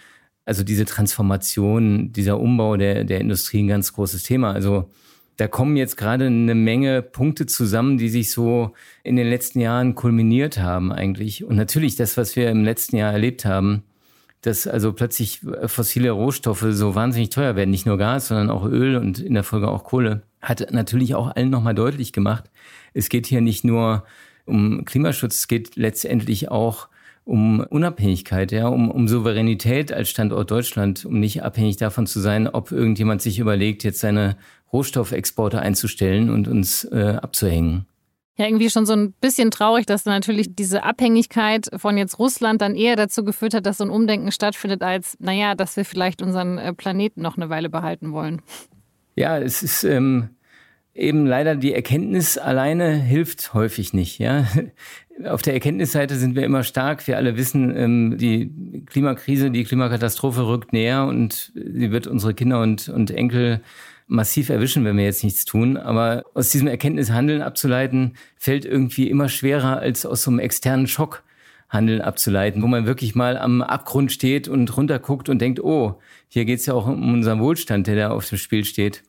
also 0.51 0.65
diese 0.65 0.83
Transformation, 0.83 2.11
dieser 2.11 2.37
Umbau 2.37 2.75
der, 2.75 3.05
der 3.05 3.21
Industrie 3.21 3.63
ein 3.63 3.69
ganz 3.69 3.93
großes 3.93 4.23
Thema. 4.23 4.51
Also 4.51 4.91
da 5.37 5.47
kommen 5.47 5.77
jetzt 5.77 5.95
gerade 5.95 6.25
eine 6.25 6.55
Menge 6.55 7.01
Punkte 7.01 7.45
zusammen, 7.45 7.97
die 7.97 8.09
sich 8.09 8.33
so 8.33 8.73
in 9.01 9.15
den 9.15 9.29
letzten 9.29 9.61
Jahren 9.61 9.95
kulminiert 9.95 10.59
haben 10.59 10.91
eigentlich. 10.91 11.45
Und 11.45 11.55
natürlich 11.55 11.95
das, 11.95 12.17
was 12.17 12.35
wir 12.35 12.49
im 12.49 12.65
letzten 12.65 12.97
Jahr 12.97 13.13
erlebt 13.13 13.45
haben, 13.45 13.83
dass 14.41 14.67
also 14.67 14.91
plötzlich 14.91 15.39
fossile 15.67 16.11
Rohstoffe 16.11 16.65
so 16.71 16.95
wahnsinnig 16.95 17.29
teuer 17.29 17.55
werden, 17.55 17.69
nicht 17.69 17.85
nur 17.85 17.97
Gas, 17.97 18.27
sondern 18.27 18.49
auch 18.49 18.65
Öl 18.65 18.97
und 18.97 19.19
in 19.19 19.33
der 19.33 19.45
Folge 19.45 19.69
auch 19.69 19.85
Kohle, 19.85 20.23
hat 20.41 20.73
natürlich 20.73 21.15
auch 21.15 21.33
allen 21.33 21.49
nochmal 21.49 21.75
deutlich 21.75 22.11
gemacht, 22.11 22.51
es 22.93 23.07
geht 23.07 23.25
hier 23.25 23.39
nicht 23.39 23.63
nur 23.63 24.03
um 24.43 24.83
Klimaschutz, 24.83 25.35
es 25.35 25.47
geht 25.47 25.77
letztendlich 25.77 26.51
auch 26.51 26.89
um 27.23 27.59
Unabhängigkeit, 27.61 28.51
ja, 28.51 28.67
um, 28.67 28.89
um 28.89 29.07
Souveränität 29.07 29.93
als 29.93 30.09
Standort 30.09 30.51
Deutschland, 30.51 31.05
um 31.05 31.19
nicht 31.19 31.43
abhängig 31.43 31.77
davon 31.77 32.07
zu 32.07 32.19
sein, 32.19 32.47
ob 32.47 32.71
irgendjemand 32.71 33.21
sich 33.21 33.39
überlegt, 33.39 33.83
jetzt 33.83 33.99
seine 33.99 34.37
Rohstoffexporte 34.73 35.59
einzustellen 35.59 36.29
und 36.29 36.47
uns 36.47 36.85
äh, 36.85 37.17
abzuhängen. 37.21 37.85
Ja, 38.37 38.45
irgendwie 38.45 38.69
schon 38.69 38.85
so 38.85 38.93
ein 38.93 39.13
bisschen 39.21 39.51
traurig, 39.51 39.85
dass 39.85 40.05
natürlich 40.05 40.55
diese 40.55 40.83
Abhängigkeit 40.83 41.67
von 41.75 41.97
jetzt 41.97 42.17
Russland 42.17 42.61
dann 42.61 42.75
eher 42.75 42.95
dazu 42.95 43.23
geführt 43.23 43.53
hat, 43.53 43.65
dass 43.65 43.77
so 43.77 43.83
ein 43.83 43.89
Umdenken 43.89 44.31
stattfindet, 44.31 44.81
als, 44.81 45.17
naja, 45.19 45.53
dass 45.53 45.75
wir 45.75 45.85
vielleicht 45.85 46.21
unseren 46.21 46.57
äh, 46.57 46.73
Planeten 46.73 47.21
noch 47.21 47.37
eine 47.37 47.49
Weile 47.49 47.69
behalten 47.69 48.13
wollen. 48.13 48.41
Ja, 49.15 49.37
es 49.37 49.61
ist 49.61 49.83
ähm, 49.83 50.29
eben 50.93 51.25
leider 51.25 51.55
die 51.55 51.73
Erkenntnis 51.73 52.37
alleine 52.37 52.93
hilft 52.93 53.53
häufig 53.53 53.93
nicht. 53.93 54.19
Ja? 54.19 54.47
Auf 55.25 55.41
der 55.41 55.53
Erkenntnisseite 55.53 56.15
sind 56.15 56.35
wir 56.35 56.43
immer 56.43 56.63
stark. 56.63 57.07
Wir 57.07 57.17
alle 57.17 57.37
wissen, 57.37 57.75
ähm, 57.75 58.17
die 58.17 58.51
Klimakrise, 58.87 59.51
die 59.51 59.63
Klimakatastrophe 59.63 60.45
rückt 60.45 60.73
näher 60.73 61.05
und 61.05 61.51
sie 61.55 61.91
wird 61.91 62.07
unsere 62.07 62.33
Kinder 62.33 62.61
und, 62.61 62.89
und 62.89 63.11
Enkel 63.11 63.61
massiv 64.07 64.49
erwischen, 64.49 64.83
wenn 64.83 64.97
wir 64.97 65.05
jetzt 65.05 65.23
nichts 65.23 65.45
tun. 65.45 65.77
Aber 65.77 66.25
aus 66.33 66.49
diesem 66.49 66.67
Erkenntnishandeln 66.67 67.41
abzuleiten, 67.41 68.13
fällt 68.35 68.65
irgendwie 68.65 69.09
immer 69.09 69.29
schwerer 69.29 69.79
als 69.79 70.05
aus 70.05 70.23
so 70.23 70.31
einem 70.31 70.39
externen 70.39 70.87
Schock. 70.87 71.23
Handeln 71.69 72.01
abzuleiten, 72.01 72.61
wo 72.61 72.67
man 72.67 72.85
wirklich 72.85 73.15
mal 73.15 73.37
am 73.37 73.61
Abgrund 73.61 74.11
steht 74.11 74.49
und 74.49 74.75
runterguckt 74.75 75.29
und 75.29 75.39
denkt, 75.39 75.63
oh, 75.63 76.01
hier 76.27 76.43
geht's 76.43 76.65
ja 76.65 76.73
auch 76.73 76.85
um 76.85 77.13
unseren 77.13 77.39
Wohlstand, 77.39 77.87
der 77.87 77.95
da 77.95 78.09
auf 78.09 78.27
dem 78.27 78.37
Spiel 78.37 78.65
steht 78.65 79.03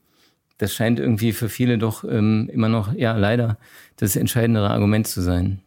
das 0.62 0.72
scheint 0.72 1.00
irgendwie 1.00 1.32
für 1.32 1.48
viele 1.48 1.76
doch 1.76 2.04
ähm, 2.04 2.48
immer 2.52 2.68
noch, 2.68 2.94
ja, 2.94 3.16
leider 3.16 3.58
das 3.96 4.14
entscheidendere 4.14 4.70
Argument 4.70 5.08
zu 5.08 5.20
sein. 5.20 5.60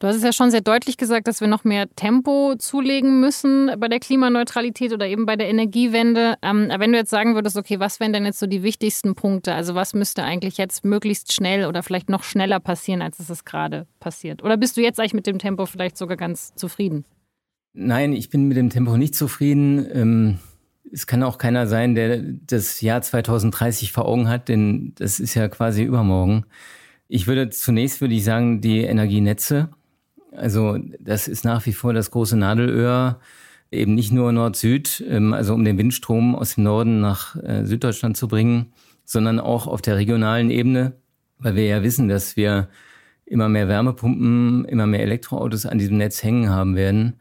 Du 0.00 0.08
hast 0.08 0.16
es 0.16 0.24
ja 0.24 0.32
schon 0.32 0.50
sehr 0.50 0.60
deutlich 0.60 0.96
gesagt, 0.96 1.28
dass 1.28 1.40
wir 1.40 1.46
noch 1.46 1.62
mehr 1.62 1.88
Tempo 1.94 2.56
zulegen 2.58 3.20
müssen 3.20 3.70
bei 3.78 3.86
der 3.86 4.00
Klimaneutralität 4.00 4.92
oder 4.92 5.06
eben 5.06 5.24
bei 5.24 5.36
der 5.36 5.48
Energiewende. 5.48 6.34
Ähm, 6.42 6.72
wenn 6.76 6.90
du 6.90 6.98
jetzt 6.98 7.10
sagen 7.10 7.36
würdest, 7.36 7.56
okay, 7.56 7.78
was 7.78 8.00
wären 8.00 8.12
denn 8.12 8.24
jetzt 8.24 8.40
so 8.40 8.48
die 8.48 8.64
wichtigsten 8.64 9.14
Punkte? 9.14 9.54
Also 9.54 9.76
was 9.76 9.94
müsste 9.94 10.24
eigentlich 10.24 10.58
jetzt 10.58 10.84
möglichst 10.84 11.32
schnell 11.32 11.66
oder 11.66 11.84
vielleicht 11.84 12.10
noch 12.10 12.24
schneller 12.24 12.58
passieren, 12.58 13.02
als 13.02 13.20
es 13.20 13.30
es 13.30 13.44
gerade 13.44 13.86
passiert? 14.00 14.42
Oder 14.42 14.56
bist 14.56 14.76
du 14.76 14.80
jetzt 14.80 14.98
eigentlich 14.98 15.14
mit 15.14 15.28
dem 15.28 15.38
Tempo 15.38 15.66
vielleicht 15.66 15.96
sogar 15.96 16.16
ganz 16.16 16.52
zufrieden? 16.56 17.04
Nein, 17.72 18.12
ich 18.12 18.30
bin 18.30 18.48
mit 18.48 18.56
dem 18.56 18.70
Tempo 18.70 18.96
nicht 18.96 19.14
zufrieden. 19.14 19.86
Ähm 19.94 20.38
es 20.92 21.06
kann 21.06 21.22
auch 21.22 21.38
keiner 21.38 21.66
sein, 21.66 21.94
der 21.94 22.22
das 22.22 22.80
Jahr 22.80 23.00
2030 23.00 23.92
vor 23.92 24.06
Augen 24.06 24.28
hat, 24.28 24.48
denn 24.48 24.92
das 24.96 25.20
ist 25.20 25.34
ja 25.34 25.48
quasi 25.48 25.82
übermorgen. 25.82 26.44
Ich 27.08 27.26
würde 27.26 27.50
zunächst 27.50 28.00
würde 28.00 28.14
ich 28.14 28.24
sagen, 28.24 28.60
die 28.60 28.80
Energienetze. 28.80 29.70
Also 30.36 30.78
das 31.00 31.28
ist 31.28 31.44
nach 31.44 31.64
wie 31.66 31.72
vor 31.72 31.92
das 31.92 32.10
große 32.10 32.36
Nadelöhr, 32.36 33.20
eben 33.70 33.94
nicht 33.94 34.12
nur 34.12 34.32
Nord-Süd, 34.32 35.04
ähm, 35.08 35.32
also 35.32 35.54
um 35.54 35.64
den 35.64 35.78
Windstrom 35.78 36.34
aus 36.34 36.54
dem 36.54 36.64
Norden 36.64 37.00
nach 37.00 37.36
äh, 37.36 37.64
Süddeutschland 37.64 38.16
zu 38.16 38.28
bringen, 38.28 38.72
sondern 39.04 39.40
auch 39.40 39.66
auf 39.66 39.82
der 39.82 39.96
regionalen 39.96 40.50
Ebene, 40.50 40.92
weil 41.38 41.56
wir 41.56 41.64
ja 41.66 41.82
wissen, 41.82 42.08
dass 42.08 42.36
wir 42.36 42.68
immer 43.24 43.48
mehr 43.48 43.68
Wärmepumpen, 43.68 44.66
immer 44.66 44.86
mehr 44.86 45.00
Elektroautos 45.00 45.64
an 45.64 45.78
diesem 45.78 45.96
Netz 45.96 46.22
hängen 46.22 46.50
haben 46.50 46.76
werden. 46.76 47.14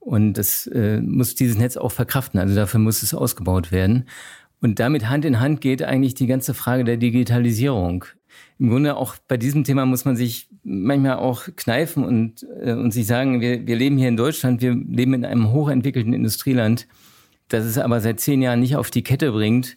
Und 0.00 0.34
das 0.34 0.66
äh, 0.66 1.00
muss 1.00 1.34
dieses 1.34 1.58
Netz 1.58 1.76
auch 1.76 1.92
verkraften. 1.92 2.40
Also 2.40 2.54
dafür 2.54 2.80
muss 2.80 3.02
es 3.02 3.14
ausgebaut 3.14 3.70
werden. 3.70 4.06
Und 4.60 4.78
damit 4.78 5.08
Hand 5.08 5.24
in 5.24 5.40
Hand 5.40 5.60
geht 5.60 5.82
eigentlich 5.82 6.14
die 6.14 6.26
ganze 6.26 6.54
Frage 6.54 6.84
der 6.84 6.96
Digitalisierung. 6.96 8.04
Im 8.58 8.68
Grunde 8.68 8.96
auch 8.96 9.16
bei 9.28 9.36
diesem 9.36 9.64
Thema 9.64 9.86
muss 9.86 10.04
man 10.04 10.16
sich 10.16 10.48
manchmal 10.62 11.16
auch 11.16 11.44
kneifen 11.56 12.04
und, 12.04 12.46
äh, 12.62 12.72
und 12.72 12.92
sich 12.92 13.06
sagen, 13.06 13.40
wir, 13.40 13.66
wir 13.66 13.76
leben 13.76 13.96
hier 13.96 14.08
in 14.08 14.16
Deutschland, 14.16 14.60
wir 14.60 14.74
leben 14.74 15.14
in 15.14 15.24
einem 15.24 15.52
hochentwickelten 15.52 16.12
Industrieland, 16.12 16.86
das 17.48 17.64
es 17.64 17.78
aber 17.78 18.00
seit 18.00 18.20
zehn 18.20 18.42
Jahren 18.42 18.60
nicht 18.60 18.76
auf 18.76 18.90
die 18.90 19.02
Kette 19.02 19.32
bringt, 19.32 19.76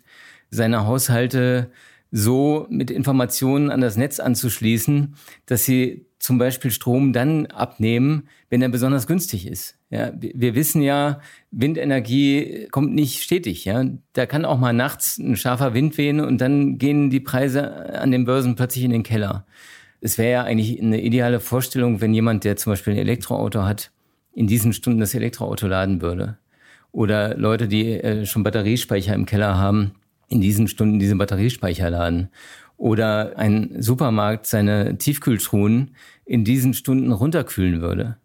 seine 0.50 0.86
Haushalte 0.86 1.72
so 2.12 2.68
mit 2.70 2.92
Informationen 2.92 3.72
an 3.72 3.82
das 3.82 3.98
Netz 3.98 4.20
anzuschließen, 4.20 5.16
dass 5.48 5.66
sie 5.66 6.06
zum 6.20 6.38
Beispiel 6.38 6.70
Strom 6.70 7.12
dann 7.12 7.48
abnehmen, 7.48 8.30
wenn 8.50 8.62
er 8.62 8.70
besonders 8.70 9.08
günstig 9.08 9.48
ist. 9.48 9.78
Ja, 9.94 10.12
wir 10.20 10.56
wissen 10.56 10.82
ja, 10.82 11.20
Windenergie 11.52 12.68
kommt 12.72 12.96
nicht 12.96 13.22
stetig. 13.22 13.64
Ja, 13.64 13.86
da 14.14 14.26
kann 14.26 14.44
auch 14.44 14.58
mal 14.58 14.74
nachts 14.74 15.20
ein 15.20 15.36
scharfer 15.36 15.76
Wind 15.76 16.00
wehen 16.00 16.20
und 16.20 16.42
dann 16.42 16.80
gehen 16.80 17.12
die 17.12 17.20
Preise 17.20 18.00
an 18.00 18.10
den 18.10 18.26
Börsen 18.26 18.56
plötzlich 18.56 18.86
in 18.86 18.90
den 18.90 19.04
Keller. 19.04 19.46
Es 20.02 20.18
wäre 20.18 20.32
ja 20.32 20.44
eigentlich 20.46 20.82
eine 20.82 21.00
ideale 21.00 21.40
Vorstellung, 21.40 22.02
wenn 22.02 22.12
jemand, 22.12 22.44
der 22.44 22.56
zum 22.56 22.72
Beispiel 22.72 22.94
ein 22.94 23.00
Elektroauto 23.00 23.66
hat, 23.66 23.92
in 24.34 24.48
diesen 24.48 24.74
Stunden 24.74 25.00
das 25.00 25.14
Elektroauto 25.14 25.68
laden 25.68 26.02
würde. 26.02 26.40
Oder 26.92 27.38
Leute, 27.38 27.68
die 27.68 27.92
äh, 27.92 28.26
schon 28.26 28.42
Batteriespeicher 28.42 29.14
im 29.14 29.28
Keller 29.28 29.60
haben, 29.60 29.92
in 30.28 30.42
diesen 30.42 30.68
Stunden 30.68 30.98
diese 30.98 31.16
Batteriespeicher 31.16 31.92
laden 31.92 32.30
oder 32.78 33.38
ein 33.38 33.76
Supermarkt 33.80 34.48
seine 34.48 34.98
Tiefkühltruhen 34.98 35.96
in 36.26 36.44
diesen 36.44 36.74
Stunden 36.74 37.12
runterkühlen 37.12 37.82
würde. 37.82 38.18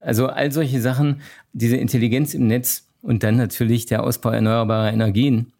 Also 0.00 0.26
all 0.26 0.52
solche 0.52 0.80
Sachen, 0.80 1.20
diese 1.52 1.76
Intelligenz 1.76 2.34
im 2.34 2.46
Netz 2.46 2.88
und 3.02 3.22
dann 3.22 3.36
natürlich 3.36 3.86
der 3.86 4.04
Ausbau 4.04 4.30
erneuerbarer 4.30 4.92
Energien. 4.92 5.52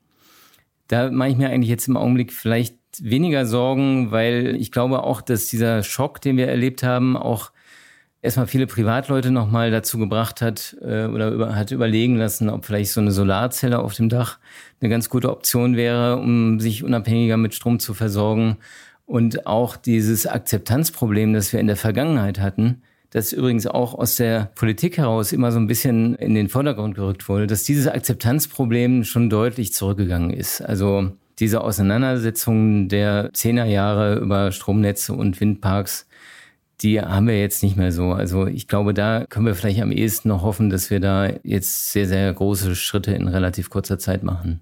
Da 0.88 1.11
mache 1.11 1.31
ich 1.31 1.37
mir 1.37 1.51
eigentlich 1.51 1.70
jetzt 1.70 1.88
im 1.88 1.96
Augenblick 1.96 2.33
vielleicht 2.33 2.77
weniger 3.01 3.46
Sorgen, 3.46 4.11
weil 4.11 4.57
ich 4.57 4.72
glaube 4.72 5.03
auch, 5.03 5.20
dass 5.20 5.46
dieser 5.46 5.83
Schock, 5.83 6.20
den 6.20 6.37
wir 6.37 6.49
erlebt 6.49 6.83
haben, 6.83 7.16
auch 7.16 7.51
erstmal 8.22 8.46
viele 8.46 8.66
Privatleute 8.66 9.31
nochmal 9.31 9.70
dazu 9.70 9.99
gebracht 9.99 10.42
hat 10.42 10.77
äh, 10.81 11.07
oder 11.07 11.31
über, 11.31 11.55
hat 11.55 11.70
überlegen 11.70 12.16
lassen, 12.16 12.51
ob 12.51 12.64
vielleicht 12.64 12.92
so 12.92 13.01
eine 13.01 13.12
Solarzelle 13.12 13.79
auf 13.79 13.94
dem 13.94 14.09
Dach 14.09 14.38
eine 14.81 14.90
ganz 14.90 15.09
gute 15.09 15.31
Option 15.31 15.77
wäre, 15.77 16.16
um 16.16 16.61
sich 16.61 16.83
unabhängiger 16.83 17.37
mit 17.37 17.55
Strom 17.55 17.79
zu 17.79 17.94
versorgen. 17.94 18.57
Und 19.05 19.46
auch 19.46 19.77
dieses 19.77 20.27
Akzeptanzproblem, 20.27 21.33
das 21.33 21.53
wir 21.53 21.61
in 21.61 21.68
der 21.68 21.77
Vergangenheit 21.77 22.40
hatten, 22.40 22.83
das 23.11 23.33
übrigens 23.33 23.66
auch 23.66 23.95
aus 23.95 24.16
der 24.16 24.51
Politik 24.55 24.99
heraus 24.99 25.33
immer 25.33 25.53
so 25.53 25.59
ein 25.59 25.66
bisschen 25.66 26.14
in 26.16 26.35
den 26.35 26.49
Vordergrund 26.49 26.95
gerückt 26.95 27.29
wurde, 27.29 27.47
dass 27.47 27.64
dieses 27.64 27.87
Akzeptanzproblem 27.87 29.05
schon 29.05 29.31
deutlich 29.31 29.73
zurückgegangen 29.73 30.31
ist. 30.31 30.61
Also 30.61 31.12
diese 31.38 31.62
Auseinandersetzungen 31.62 32.88
der 32.88 33.31
Zehnerjahre 33.33 34.19
über 34.19 34.53
Stromnetze 34.53 35.12
und 35.12 35.40
Windparks, 35.40 36.07
die 36.83 37.01
haben 37.01 37.27
wir 37.27 37.40
jetzt 37.40 37.62
nicht 37.62 37.77
mehr 37.77 37.92
so. 37.92 38.12
Also 38.12 38.47
ich 38.47 38.69
glaube, 38.69 38.92
da 38.92 39.25
können 39.29 39.47
wir 39.47 39.55
vielleicht 39.55 39.81
am 39.81 39.92
ehesten 39.92 40.29
noch 40.29 40.42
hoffen, 40.42 40.71
dass 40.71 40.90
wir 40.90 41.01
da 41.01 41.31
jetzt 41.42 41.92
sehr, 41.92 42.07
sehr 42.07 42.33
große 42.33 42.75
Schritte 42.77 43.12
in 43.12 43.29
relativ 43.29 43.71
kurzer 43.71 43.99
Zeit 43.99 44.23
machen. 44.23 44.61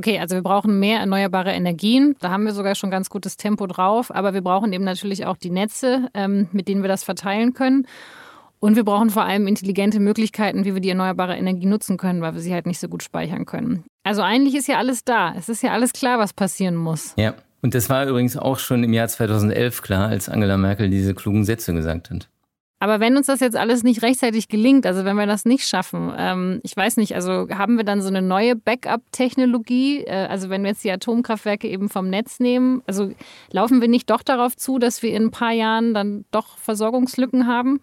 Okay, 0.00 0.18
also 0.18 0.34
wir 0.34 0.42
brauchen 0.42 0.80
mehr 0.80 1.00
erneuerbare 1.00 1.52
Energien. 1.52 2.16
Da 2.20 2.30
haben 2.30 2.44
wir 2.44 2.54
sogar 2.54 2.74
schon 2.74 2.90
ganz 2.90 3.10
gutes 3.10 3.36
Tempo 3.36 3.66
drauf. 3.66 4.10
Aber 4.10 4.32
wir 4.32 4.40
brauchen 4.40 4.72
eben 4.72 4.82
natürlich 4.82 5.26
auch 5.26 5.36
die 5.36 5.50
Netze, 5.50 6.08
ähm, 6.14 6.48
mit 6.52 6.68
denen 6.68 6.80
wir 6.80 6.88
das 6.88 7.04
verteilen 7.04 7.52
können. 7.52 7.86
Und 8.60 8.76
wir 8.76 8.84
brauchen 8.84 9.10
vor 9.10 9.24
allem 9.24 9.46
intelligente 9.46 10.00
Möglichkeiten, 10.00 10.64
wie 10.64 10.72
wir 10.72 10.80
die 10.80 10.88
erneuerbare 10.88 11.36
Energie 11.36 11.66
nutzen 11.66 11.98
können, 11.98 12.22
weil 12.22 12.32
wir 12.32 12.40
sie 12.40 12.54
halt 12.54 12.64
nicht 12.64 12.80
so 12.80 12.88
gut 12.88 13.02
speichern 13.02 13.44
können. 13.44 13.84
Also 14.02 14.22
eigentlich 14.22 14.54
ist 14.54 14.68
ja 14.68 14.78
alles 14.78 15.04
da. 15.04 15.34
Es 15.36 15.50
ist 15.50 15.62
ja 15.62 15.72
alles 15.72 15.92
klar, 15.92 16.18
was 16.18 16.32
passieren 16.32 16.76
muss. 16.76 17.12
Ja. 17.18 17.34
Und 17.60 17.74
das 17.74 17.90
war 17.90 18.06
übrigens 18.06 18.38
auch 18.38 18.58
schon 18.58 18.82
im 18.82 18.94
Jahr 18.94 19.08
2011 19.08 19.82
klar, 19.82 20.08
als 20.08 20.30
Angela 20.30 20.56
Merkel 20.56 20.88
diese 20.88 21.12
klugen 21.12 21.44
Sätze 21.44 21.74
gesagt 21.74 22.08
hat. 22.08 22.30
Aber 22.82 22.98
wenn 22.98 23.18
uns 23.18 23.26
das 23.26 23.40
jetzt 23.40 23.56
alles 23.56 23.82
nicht 23.82 24.00
rechtzeitig 24.00 24.48
gelingt, 24.48 24.86
also 24.86 25.04
wenn 25.04 25.16
wir 25.16 25.26
das 25.26 25.44
nicht 25.44 25.68
schaffen, 25.68 26.10
ähm, 26.16 26.60
ich 26.62 26.74
weiß 26.74 26.96
nicht, 26.96 27.14
also 27.14 27.46
haben 27.50 27.76
wir 27.76 27.84
dann 27.84 28.00
so 28.00 28.08
eine 28.08 28.22
neue 28.22 28.56
Backup-Technologie? 28.56 30.04
Äh, 30.04 30.26
also 30.30 30.48
wenn 30.48 30.62
wir 30.62 30.70
jetzt 30.70 30.82
die 30.82 30.90
Atomkraftwerke 30.90 31.68
eben 31.68 31.90
vom 31.90 32.08
Netz 32.08 32.40
nehmen, 32.40 32.82
also 32.86 33.12
laufen 33.52 33.82
wir 33.82 33.88
nicht 33.88 34.08
doch 34.08 34.22
darauf 34.22 34.56
zu, 34.56 34.78
dass 34.78 35.02
wir 35.02 35.12
in 35.12 35.24
ein 35.24 35.30
paar 35.30 35.52
Jahren 35.52 35.92
dann 35.92 36.24
doch 36.30 36.56
Versorgungslücken 36.56 37.46
haben? 37.46 37.80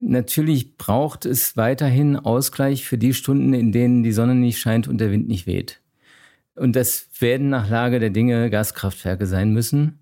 Natürlich 0.00 0.76
braucht 0.76 1.24
es 1.24 1.56
weiterhin 1.56 2.16
Ausgleich 2.16 2.84
für 2.84 2.98
die 2.98 3.14
Stunden, 3.14 3.54
in 3.54 3.72
denen 3.72 4.02
die 4.02 4.12
Sonne 4.12 4.34
nicht 4.34 4.58
scheint 4.58 4.88
und 4.88 4.98
der 4.98 5.10
Wind 5.10 5.26
nicht 5.26 5.46
weht. 5.46 5.80
Und 6.54 6.76
das 6.76 7.08
werden 7.18 7.48
nach 7.48 7.70
Lage 7.70 7.98
der 7.98 8.10
Dinge 8.10 8.50
Gaskraftwerke 8.50 9.26
sein 9.26 9.52
müssen. 9.54 10.00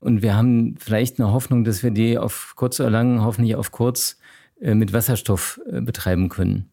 Und 0.00 0.22
wir 0.22 0.36
haben 0.36 0.76
vielleicht 0.78 1.18
eine 1.18 1.32
Hoffnung, 1.32 1.64
dass 1.64 1.82
wir 1.82 1.90
die 1.90 2.18
auf 2.18 2.52
kurz 2.56 2.80
oder 2.80 2.90
lang, 2.90 3.22
hoffentlich 3.22 3.56
auf 3.56 3.72
kurz, 3.72 4.18
äh, 4.60 4.74
mit 4.74 4.92
Wasserstoff 4.92 5.60
äh, 5.70 5.80
betreiben 5.80 6.28
können. 6.28 6.70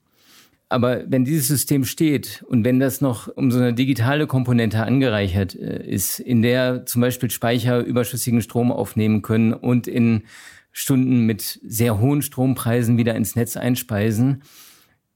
Aber 0.69 1.03
wenn 1.07 1.23
dieses 1.23 1.47
System 1.47 1.85
steht 1.85 2.43
und 2.47 2.65
wenn 2.65 2.79
das 2.79 2.99
noch 2.99 3.27
um 3.27 3.51
so 3.51 3.59
eine 3.59 3.73
digitale 3.73 4.25
Komponente 4.25 4.81
angereichert 4.83 5.53
äh, 5.53 5.85
ist, 5.85 6.19
in 6.19 6.41
der 6.41 6.85
zum 6.85 7.01
Beispiel 7.01 7.29
Speicher 7.29 7.79
überschüssigen 7.79 8.41
Strom 8.41 8.71
aufnehmen 8.71 9.21
können 9.21 9.53
und 9.53 9.87
in 9.87 10.23
Stunden 10.71 11.27
mit 11.27 11.59
sehr 11.63 11.99
hohen 11.99 12.23
Strompreisen 12.23 12.97
wieder 12.97 13.13
ins 13.13 13.35
Netz 13.35 13.55
einspeisen, 13.55 14.41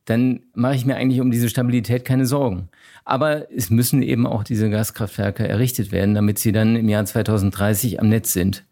dann 0.07 0.39
mache 0.53 0.75
ich 0.75 0.85
mir 0.85 0.95
eigentlich 0.95 1.19
um 1.19 1.31
diese 1.31 1.49
Stabilität 1.49 2.05
keine 2.05 2.25
Sorgen. 2.25 2.69
Aber 3.03 3.51
es 3.51 3.69
müssen 3.69 4.01
eben 4.01 4.25
auch 4.25 4.43
diese 4.43 4.69
Gaskraftwerke 4.69 5.45
errichtet 5.45 5.91
werden, 5.91 6.15
damit 6.15 6.39
sie 6.39 6.53
dann 6.53 6.77
im 6.77 6.87
Jahr 6.87 7.05
2030 7.05 7.99
am 7.99 8.07
Netz 8.07 8.31
sind. 8.31 8.63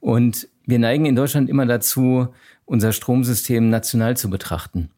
Und 0.00 0.48
wir 0.64 0.78
neigen 0.78 1.04
in 1.04 1.14
Deutschland 1.14 1.50
immer 1.50 1.66
dazu, 1.66 2.28
unser 2.64 2.92
Stromsystem 2.92 3.68
national 3.68 4.16
zu 4.16 4.30
betrachten. 4.30 4.88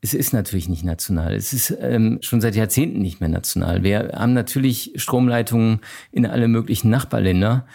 Es 0.00 0.14
ist 0.14 0.32
natürlich 0.32 0.68
nicht 0.68 0.84
national. 0.84 1.34
Es 1.34 1.52
ist 1.52 1.76
ähm, 1.80 2.18
schon 2.20 2.40
seit 2.40 2.56
Jahrzehnten 2.56 2.98
nicht 2.98 3.20
mehr 3.20 3.28
national. 3.28 3.84
Wir 3.84 4.10
haben 4.14 4.32
natürlich 4.32 4.94
Stromleitungen 4.96 5.78
in 6.10 6.26
alle 6.26 6.48
möglichen 6.48 6.90
Nachbarländer. 6.90 7.66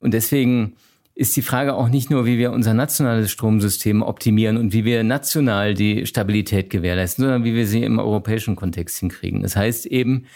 Und 0.00 0.14
deswegen 0.14 0.76
ist 1.16 1.34
die 1.34 1.42
Frage 1.42 1.74
auch 1.74 1.88
nicht 1.88 2.10
nur, 2.10 2.26
wie 2.26 2.36
wir 2.36 2.52
unser 2.52 2.74
nationales 2.74 3.30
Stromsystem 3.30 4.02
optimieren 4.02 4.58
und 4.58 4.74
wie 4.74 4.84
wir 4.84 5.02
national 5.02 5.72
die 5.72 6.04
Stabilität 6.04 6.68
gewährleisten, 6.68 7.24
sondern 7.24 7.42
wie 7.42 7.54
wir 7.54 7.66
sie 7.66 7.82
im 7.82 7.98
europäischen 7.98 8.54
Kontext 8.54 8.98
hinkriegen. 8.98 9.40
Das 9.40 9.56
heißt 9.56 9.86
eben, 9.86 10.26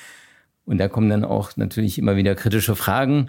und 0.65 0.79
da 0.79 0.89
kommen 0.89 1.11
dann 1.11 1.23
auch 1.23 1.55
natürlich 1.59 1.99
immer 1.99 2.17
wieder 2.17 2.35
kritische 2.35 2.77
Fragen, 2.77 3.29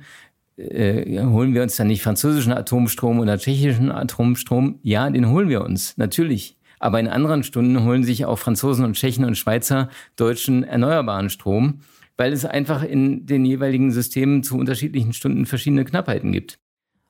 äh, 0.55 1.21
holen 1.25 1.53
wir 1.53 1.61
uns 1.61 1.75
dann 1.75 1.87
nicht 1.87 2.01
französischen 2.01 2.53
Atomstrom 2.53 3.19
oder 3.19 3.37
tschechischen 3.37 3.91
Atomstrom? 3.91 4.79
Ja, 4.81 5.09
den 5.09 5.29
holen 5.29 5.49
wir 5.49 5.61
uns, 5.61 5.97
natürlich. 5.97 6.57
Aber 6.79 7.01
in 7.01 7.09
anderen 7.09 7.43
Stunden 7.43 7.83
holen 7.83 8.05
sich 8.05 8.25
auch 8.25 8.39
Franzosen 8.39 8.85
und 8.85 8.93
Tschechen 8.93 9.25
und 9.25 9.37
Schweizer 9.37 9.89
deutschen 10.15 10.63
erneuerbaren 10.63 11.29
Strom, 11.29 11.81
weil 12.15 12.31
es 12.31 12.45
einfach 12.45 12.81
in 12.81 13.25
den 13.25 13.43
jeweiligen 13.43 13.91
Systemen 13.91 14.41
zu 14.41 14.57
unterschiedlichen 14.57 15.11
Stunden 15.11 15.45
verschiedene 15.45 15.83
Knappheiten 15.83 16.31
gibt. 16.31 16.61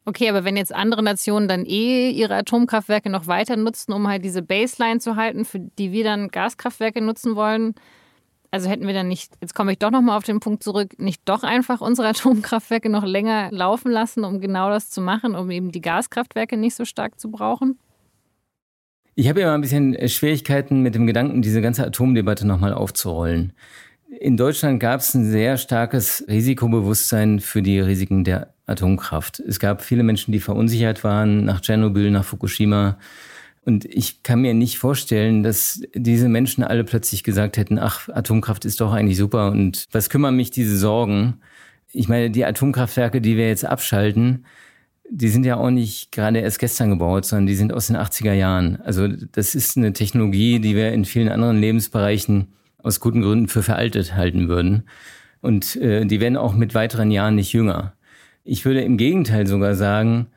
Okay, 0.05 0.29
aber 0.29 0.43
wenn 0.43 0.57
jetzt 0.57 0.73
andere 0.73 1.03
Nationen 1.03 1.47
dann 1.47 1.65
eh 1.65 2.09
ihre 2.09 2.35
Atomkraftwerke 2.35 3.09
noch 3.09 3.27
weiter 3.27 3.55
nutzen, 3.55 3.93
um 3.93 4.07
halt 4.07 4.25
diese 4.25 4.41
Baseline 4.41 4.99
zu 4.99 5.15
halten, 5.15 5.45
für 5.45 5.59
die 5.59 5.91
wir 5.91 6.03
dann 6.03 6.29
Gaskraftwerke 6.29 7.01
nutzen 7.01 7.35
wollen, 7.35 7.75
also 8.49 8.69
hätten 8.69 8.87
wir 8.87 8.93
dann 8.93 9.07
nicht, 9.07 9.33
jetzt 9.41 9.53
komme 9.53 9.71
ich 9.71 9.77
doch 9.77 9.91
nochmal 9.91 10.17
auf 10.17 10.23
den 10.23 10.39
Punkt 10.39 10.63
zurück, 10.63 10.99
nicht 10.99 11.21
doch 11.25 11.43
einfach 11.43 11.81
unsere 11.81 12.07
Atomkraftwerke 12.09 12.89
noch 12.89 13.05
länger 13.05 13.49
laufen 13.51 13.91
lassen, 13.91 14.23
um 14.23 14.41
genau 14.41 14.69
das 14.69 14.89
zu 14.89 15.01
machen, 15.01 15.35
um 15.35 15.51
eben 15.51 15.71
die 15.71 15.81
Gaskraftwerke 15.81 16.57
nicht 16.57 16.75
so 16.75 16.83
stark 16.83 17.19
zu 17.19 17.29
brauchen? 17.29 17.79
Ich 19.13 19.29
habe 19.29 19.41
ja 19.41 19.53
ein 19.53 19.61
bisschen 19.61 20.07
Schwierigkeiten 20.07 20.81
mit 20.81 20.95
dem 20.95 21.05
Gedanken, 21.05 21.41
diese 21.41 21.61
ganze 21.61 21.85
Atomdebatte 21.85 22.47
nochmal 22.47 22.73
aufzurollen. 22.73 23.53
In 24.19 24.35
Deutschland 24.35 24.79
gab 24.79 24.99
es 25.01 25.13
ein 25.13 25.25
sehr 25.25 25.57
starkes 25.57 26.25
Risikobewusstsein 26.27 27.39
für 27.39 27.61
die 27.61 27.79
Risiken 27.79 28.23
der 28.23 28.53
Atomkraft. 28.71 29.39
Es 29.39 29.59
gab 29.59 29.81
viele 29.81 30.03
Menschen, 30.03 30.31
die 30.31 30.39
verunsichert 30.39 31.03
waren 31.03 31.45
nach 31.45 31.61
Tschernobyl, 31.61 32.11
nach 32.11 32.25
Fukushima. 32.25 32.97
Und 33.63 33.85
ich 33.85 34.23
kann 34.23 34.41
mir 34.41 34.53
nicht 34.53 34.79
vorstellen, 34.79 35.43
dass 35.43 35.81
diese 35.93 36.29
Menschen 36.29 36.63
alle 36.63 36.83
plötzlich 36.83 37.23
gesagt 37.23 37.57
hätten, 37.57 37.77
ach, 37.77 38.09
Atomkraft 38.09 38.65
ist 38.65 38.81
doch 38.81 38.91
eigentlich 38.93 39.17
super 39.17 39.51
und 39.51 39.87
was 39.91 40.09
kümmern 40.09 40.35
mich 40.35 40.49
diese 40.49 40.77
Sorgen? 40.77 41.41
Ich 41.91 42.07
meine, 42.07 42.31
die 42.31 42.45
Atomkraftwerke, 42.45 43.21
die 43.21 43.37
wir 43.37 43.47
jetzt 43.47 43.65
abschalten, 43.65 44.45
die 45.11 45.27
sind 45.27 45.45
ja 45.45 45.57
auch 45.57 45.69
nicht 45.69 46.11
gerade 46.11 46.39
erst 46.39 46.59
gestern 46.59 46.89
gebaut, 46.89 47.25
sondern 47.25 47.45
die 47.47 47.55
sind 47.55 47.73
aus 47.73 47.87
den 47.87 47.97
80er 47.97 48.33
Jahren. 48.33 48.81
Also 48.81 49.07
das 49.07 49.55
ist 49.55 49.77
eine 49.77 49.93
Technologie, 49.93 50.59
die 50.59 50.75
wir 50.75 50.93
in 50.93 51.05
vielen 51.05 51.29
anderen 51.29 51.59
Lebensbereichen 51.59 52.53
aus 52.77 52.99
guten 52.99 53.21
Gründen 53.21 53.47
für 53.47 53.61
veraltet 53.61 54.15
halten 54.15 54.47
würden. 54.47 54.83
Und 55.41 55.75
äh, 55.75 56.05
die 56.05 56.19
werden 56.19 56.37
auch 56.37 56.53
mit 56.53 56.73
weiteren 56.73 57.11
Jahren 57.11 57.35
nicht 57.35 57.51
jünger. 57.53 57.93
Ich 58.43 58.65
würde 58.65 58.81
im 58.81 58.97
Gegenteil 58.97 59.45
sogar 59.45 59.75
sagen, 59.75 60.27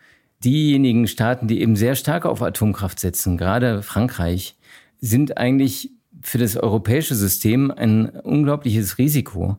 diejenigen 0.44 1.06
Staaten, 1.06 1.48
die 1.48 1.60
eben 1.60 1.76
sehr 1.76 1.94
stark 1.94 2.26
auf 2.26 2.42
Atomkraft 2.42 3.00
setzen, 3.00 3.36
gerade 3.36 3.82
Frankreich, 3.82 4.56
sind 5.00 5.38
eigentlich 5.38 5.90
für 6.22 6.38
das 6.38 6.56
europäische 6.56 7.14
System 7.14 7.70
ein 7.70 8.08
unglaubliches 8.08 8.98
Risiko. 8.98 9.58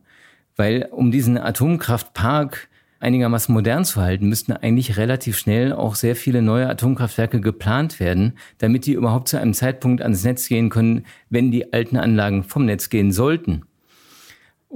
Weil 0.56 0.88
um 0.90 1.10
diesen 1.10 1.38
Atomkraftpark 1.38 2.68
einigermaßen 2.98 3.52
modern 3.52 3.84
zu 3.84 4.00
halten, 4.00 4.28
müssten 4.28 4.52
eigentlich 4.52 4.96
relativ 4.96 5.36
schnell 5.36 5.72
auch 5.72 5.94
sehr 5.94 6.16
viele 6.16 6.40
neue 6.40 6.68
Atomkraftwerke 6.68 7.40
geplant 7.40 8.00
werden, 8.00 8.38
damit 8.58 8.86
die 8.86 8.92
überhaupt 8.92 9.28
zu 9.28 9.38
einem 9.38 9.54
Zeitpunkt 9.54 10.02
ans 10.02 10.24
Netz 10.24 10.48
gehen 10.48 10.70
können, 10.70 11.04
wenn 11.28 11.50
die 11.50 11.72
alten 11.72 11.96
Anlagen 11.96 12.42
vom 12.42 12.64
Netz 12.64 12.88
gehen 12.88 13.12
sollten. 13.12 13.64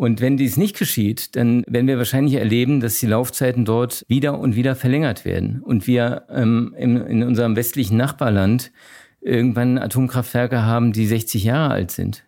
Und 0.00 0.22
wenn 0.22 0.38
dies 0.38 0.56
nicht 0.56 0.78
geschieht, 0.78 1.36
dann 1.36 1.62
werden 1.66 1.86
wir 1.86 1.98
wahrscheinlich 1.98 2.36
erleben, 2.36 2.80
dass 2.80 2.98
die 2.98 3.06
Laufzeiten 3.06 3.66
dort 3.66 4.06
wieder 4.08 4.38
und 4.38 4.56
wieder 4.56 4.74
verlängert 4.74 5.26
werden. 5.26 5.60
Und 5.62 5.86
wir 5.86 6.22
ähm, 6.30 6.74
in, 6.78 6.96
in 6.96 7.22
unserem 7.22 7.54
westlichen 7.54 7.98
Nachbarland 7.98 8.72
irgendwann 9.20 9.76
Atomkraftwerke 9.76 10.62
haben, 10.62 10.94
die 10.94 11.06
60 11.06 11.44
Jahre 11.44 11.74
alt 11.74 11.90
sind. 11.90 12.24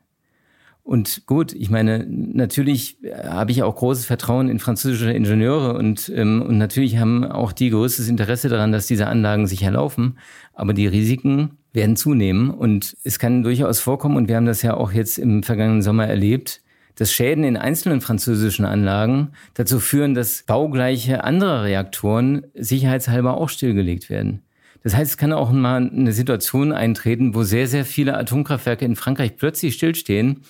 Und 0.83 1.25
gut, 1.25 1.55
ich 1.55 1.71
meine, 1.71 2.07
natürlich 2.07 2.99
habe 3.25 3.53
ich 3.53 3.63
auch 3.63 3.75
großes 3.75 4.05
Vertrauen 4.05 4.51
in 4.51 4.59
französische 4.59 5.11
Ingenieure 5.11 5.73
und, 5.73 6.13
ähm, 6.15 6.43
und 6.43 6.59
natürlich 6.59 6.99
haben 6.99 7.25
auch 7.25 7.53
die 7.53 7.71
größtes 7.71 8.07
Interesse 8.07 8.51
daran, 8.51 8.73
dass 8.73 8.87
diese 8.87 9.07
Anlagen 9.07 9.47
sich 9.47 9.63
erlaufen. 9.63 10.19
Aber 10.53 10.75
die 10.75 10.89
Risiken 10.89 11.53
werden 11.73 11.97
zunehmen 11.97 12.51
und 12.51 12.99
es 13.03 13.19
kann 13.19 13.43
durchaus 13.43 13.81
vorkommen, 13.81 14.19
und 14.19 14.29
wir 14.29 14.37
haben 14.37 14.45
das 14.45 14.61
ja 14.61 14.75
auch 14.75 14.93
jetzt 14.93 15.17
im 15.17 15.43
vergangenen 15.43 15.81
Sommer 15.81 16.07
erlebt, 16.07 16.62
dass 16.97 17.13
Schäden 17.13 17.45
in 17.45 17.57
einzelnen 17.57 18.01
französischen 18.01 18.65
Anlagen 18.65 19.33
dazu 19.55 19.81
führen, 19.81 20.15
dass 20.15 20.43
baugleiche 20.43 21.25
andere 21.25 21.65
Reaktoren 21.65 22.47
sicherheitshalber 22.55 23.37
auch 23.37 23.49
stillgelegt 23.49 24.11
werden. 24.11 24.43
Das 24.83 24.97
heißt, 24.97 25.13
es 25.13 25.17
kann 25.17 25.33
auch 25.33 25.53
mal 25.53 25.89
eine 25.89 26.13
Situation 26.13 26.73
eintreten, 26.73 27.35
wo 27.35 27.45
sehr, 27.45 27.69
sehr 27.69 27.85
viele 27.85 28.17
Atomkraftwerke 28.17 28.85
in 28.85 28.97
Frankreich 28.97 29.37
plötzlich 29.37 29.75
stillstehen 29.75 30.43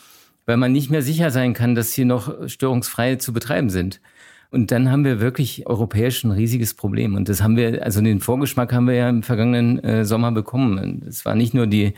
weil 0.47 0.57
man 0.57 0.73
nicht 0.73 0.91
mehr 0.91 1.03
sicher 1.03 1.31
sein 1.31 1.55
kann, 1.55 1.75
dass 1.75 1.93
sie 1.93 2.05
noch 2.05 2.49
störungsfrei 2.49 3.17
zu 3.17 3.33
betreiben 3.33 3.71
sind. 3.71 4.01
Und 4.53 4.71
dann 4.71 4.91
haben 4.91 5.05
wir 5.07 5.19
wirklich 5.19 5.67
europäisch 5.67 6.25
ein 6.25 6.31
riesiges 6.31 6.75
Problem. 6.75 7.15
Und 7.15 7.31
das 7.31 7.43
haben 7.43 7.57
wir, 7.57 7.83
also 7.83 8.03
den 8.03 8.21
Vorgeschmack 8.21 8.71
haben 8.75 8.87
wir 8.87 8.95
ja 8.95 9.09
im 9.09 9.23
vergangenen 9.23 9.83
äh, 9.83 10.05
Sommer 10.05 10.31
bekommen. 10.31 11.03
Es 11.09 11.25
war 11.25 11.35
nicht 11.35 11.55
nur 11.55 11.67
die, 11.67 11.95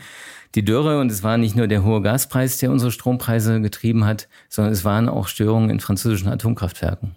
die 0.55 0.63
Dürre 0.63 1.01
und 1.01 1.11
es 1.11 1.21
war 1.21 1.37
nicht 1.37 1.57
nur 1.57 1.67
der 1.67 1.83
hohe 1.83 2.01
Gaspreis, 2.01 2.57
der 2.59 2.71
unsere 2.71 2.93
Strompreise 2.93 3.59
getrieben 3.59 4.05
hat, 4.05 4.29
sondern 4.47 4.71
es 4.71 4.85
waren 4.85 5.09
auch 5.09 5.27
Störungen 5.27 5.69
in 5.69 5.81
französischen 5.81 6.29
Atomkraftwerken. 6.29 7.13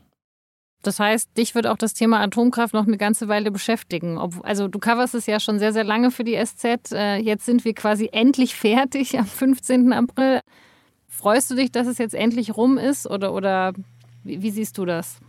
Das 0.83 0.98
heißt, 0.98 1.37
dich 1.38 1.55
wird 1.55 1.68
auch 1.68 1.79
das 1.79 1.94
Thema 1.94 2.20
Atomkraft 2.20 2.74
noch 2.74 2.88
eine 2.88 2.98
ganze 2.98 3.29
Weile 3.29 3.53
beschäftigen. 3.53 4.18
Also 4.42 4.66
du 4.66 4.81
coverst 4.81 5.14
es 5.14 5.27
ja 5.27 5.38
schon 5.38 5.61
sehr, 5.61 5.72
sehr 5.72 5.85
lange 5.85 6.11
für 6.11 6.24
die 6.24 6.37
SZ. 6.37 6.90
Äh, 6.92 7.18
jetzt 7.18 7.46
sind 7.46 7.64
wir 7.64 7.74
quasi 7.74 8.09
endlich 8.11 8.57
fertig 8.57 9.16
am 9.16 9.27
15. 9.27 9.92
April. 9.92 10.40
Freust 11.07 11.48
du 11.53 11.55
dich, 11.55 11.70
dass 11.70 11.87
es 11.87 11.98
jetzt 11.98 12.14
endlich 12.14 12.57
rum 12.57 12.77
ist 12.77 13.09
oder, 13.09 13.33
oder 13.33 13.72
wie, 14.24 14.42
wie 14.42 14.51
siehst 14.51 14.79
du 14.79 14.85
das? 14.85 15.20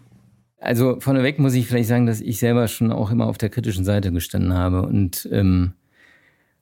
Also 0.60 1.00
vorneweg 1.00 1.40
muss 1.40 1.54
ich 1.54 1.68
vielleicht 1.68 1.88
sagen, 1.88 2.06
dass 2.06 2.22
ich 2.22 2.40
selber 2.40 2.68
schon 2.68 2.92
auch 2.92 3.12
immer 3.12 3.28
auf 3.28 3.38
der 3.38 3.50
kritischen 3.50 3.86
Seite 3.86 4.12
gestanden 4.12 4.54
habe 4.54 4.82
und 4.82 5.28
ähm, 5.32 5.74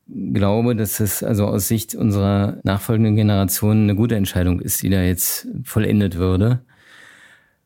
glaube, 0.07 0.75
dass 0.75 0.99
es 0.99 1.23
also 1.23 1.45
aus 1.45 1.67
Sicht 1.67 1.95
unserer 1.95 2.59
nachfolgenden 2.63 3.15
Generation 3.15 3.83
eine 3.83 3.95
gute 3.95 4.15
Entscheidung 4.15 4.61
ist, 4.61 4.81
die 4.83 4.89
da 4.89 5.01
jetzt 5.01 5.47
vollendet 5.63 6.17
würde. 6.17 6.61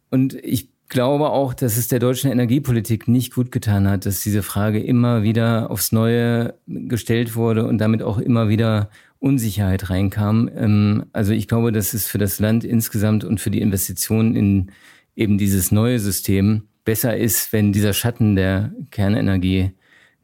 Und 0.10 0.34
ich 0.36 0.70
glaube 0.88 1.30
auch, 1.30 1.54
dass 1.54 1.78
es 1.78 1.88
der 1.88 2.00
deutschen 2.00 2.32
Energiepolitik 2.32 3.08
nicht 3.08 3.34
gut 3.34 3.52
getan 3.52 3.88
hat, 3.88 4.06
dass 4.06 4.22
diese 4.22 4.44
Frage 4.44 4.82
immer 4.82 5.24
wieder 5.24 5.72
aufs 5.72 5.92
Neue 5.92 6.56
gestellt 6.68 7.36
wurde 7.36 7.66
und 7.66 7.78
damit 7.78 8.04
auch 8.04 8.18
immer 8.18 8.50
wieder 8.50 8.90
Unsicherheit 9.20 9.90
reinkam. 9.90 10.50
Ähm, 10.54 11.06
also 11.14 11.32
ich 11.32 11.48
glaube, 11.48 11.72
dass 11.72 11.94
es 11.94 12.08
für 12.08 12.18
das 12.18 12.40
Land 12.40 12.64
insgesamt 12.64 13.24
und 13.24 13.40
für 13.40 13.52
die 13.52 13.62
Investitionen 13.62 14.36
in 14.36 14.72
eben 15.16 15.38
dieses 15.38 15.72
neue 15.72 16.00
System 16.00 16.64
besser 16.84 17.16
ist, 17.16 17.54
wenn 17.54 17.72
dieser 17.72 17.94
Schatten 17.94 18.36
der 18.36 18.74
Kernenergie 18.92 19.72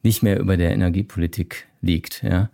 nicht 0.02 0.22
mehr 0.22 0.38
über 0.40 0.56
der 0.56 0.72
Energiepolitik 0.72 1.66
liegt. 1.80 2.22
Ja. 2.22 2.50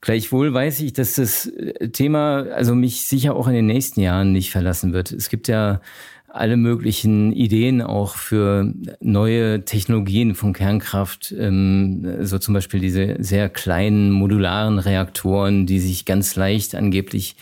Gleichwohl 0.00 0.52
weiß 0.52 0.80
ich, 0.80 0.92
dass 0.92 1.14
das 1.14 1.50
Thema 1.92 2.46
also 2.52 2.74
mich 2.74 3.06
sicher 3.06 3.34
auch 3.34 3.48
in 3.48 3.54
den 3.54 3.66
nächsten 3.66 4.00
Jahren 4.00 4.32
nicht 4.32 4.50
verlassen 4.50 4.92
wird. 4.92 5.12
Es 5.12 5.28
gibt 5.28 5.48
ja 5.48 5.80
alle 6.28 6.56
möglichen 6.56 7.32
Ideen 7.32 7.80
auch 7.80 8.16
für 8.16 8.74
neue 9.00 9.64
Technologien 9.64 10.34
von 10.34 10.52
Kernkraft, 10.52 11.32
ähm, 11.38 12.26
so 12.26 12.38
zum 12.38 12.54
Beispiel 12.54 12.80
diese 12.80 13.16
sehr 13.20 13.48
kleinen 13.48 14.10
modularen 14.10 14.80
Reaktoren, 14.80 15.64
die 15.64 15.78
sich 15.78 16.04
ganz 16.04 16.34
leicht 16.34 16.74
angeblich 16.74 17.36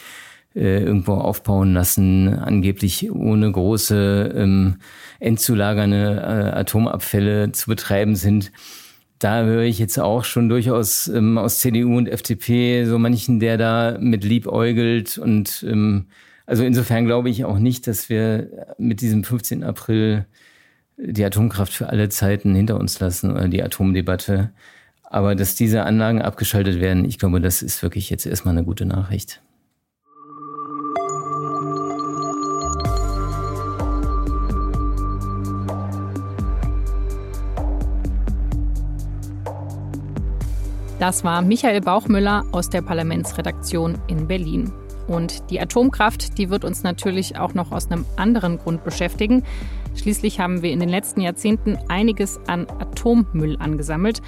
äh, 0.55 0.83
irgendwo 0.83 1.15
aufbauen 1.15 1.75
lassen, 1.75 2.29
angeblich 2.38 3.11
ohne 3.11 3.51
große 3.51 4.33
ähm, 4.37 4.77
endzulagernde 5.21 6.21
äh, 6.21 6.59
Atomabfälle 6.59 7.53
zu 7.53 7.69
betreiben 7.69 8.17
sind. 8.17 8.53
Da 9.19 9.45
höre 9.45 9.62
ich 9.62 9.79
jetzt 9.79 9.99
auch 9.99 10.25
schon 10.25 10.49
durchaus 10.49 11.09
ähm, 11.09 11.38
aus 11.38 11.61
CDU 11.61 11.97
und 11.97 12.09
FDP 12.09 12.85
so 12.85 12.99
manchen, 12.99 13.41
der 13.41 13.57
da 13.57 13.97
mit 14.01 14.25
liebäugelt 14.25 15.19
und 15.19 15.65
ähm, 15.69 16.07
also 16.47 16.65
insofern 16.65 17.07
glaube 17.07 17.31
ich 17.31 17.45
auch 17.45 17.59
nicht, 17.59 17.87
dass 17.87 18.09
wir 18.09 18.75
mit 18.79 19.01
diesem 19.01 19.25
15. 19.25 19.62
April 19.62 20.27
die 20.97 21.25
Atomkraft 21.25 21.73
für 21.73 21.88
alle 21.88 22.09
Zeiten 22.09 22.55
hinter 22.55 22.79
uns 22.79 23.01
lassen 23.01 23.31
oder 23.31 23.49
die 23.49 23.62
Atomdebatte. 23.62 24.51
Aber 25.05 25.35
dass 25.35 25.55
diese 25.55 25.85
Anlagen 25.85 26.23
abgeschaltet 26.23 26.81
werden, 26.81 27.05
ich 27.05 27.19
glaube, 27.19 27.41
das 27.41 27.62
ist 27.62 27.83
wirklich 27.83 28.11
jetzt 28.11 28.27
erstmal 28.27 28.57
eine 28.57 28.65
gute 28.65 28.87
Nachricht. 28.87 29.43
Das 41.03 41.25
war 41.25 41.43
Michael 41.43 41.81
Bauchmüller 41.81 42.45
aus 42.53 42.71
der 42.71 42.81
Parlamentsredaktion 42.81 43.99
in 44.07 44.29
Berlin. 44.29 44.73
Und 45.09 45.51
die 45.51 45.61
Atomkraft, 45.61 46.38
die 46.38 46.49
wird 46.49 46.65
uns 46.65 46.85
natürlich 46.85 47.37
auch 47.37 47.55
noch 47.55 47.73
aus 47.73 47.91
einem 47.91 48.07
anderen 48.15 48.59
Grund 48.59 48.85
beschäftigen. 48.85 49.43
Schließlich 49.97 50.38
haben 50.38 50.62
wir 50.62 50.71
in 50.71 50.79
den 50.79 50.88
letzten 50.88 51.21
Jahrzehnten 51.21 51.77
einiges 51.88 52.38
an 52.47 52.69
Atommüll 52.79 53.57
angesammelt, 53.59 54.23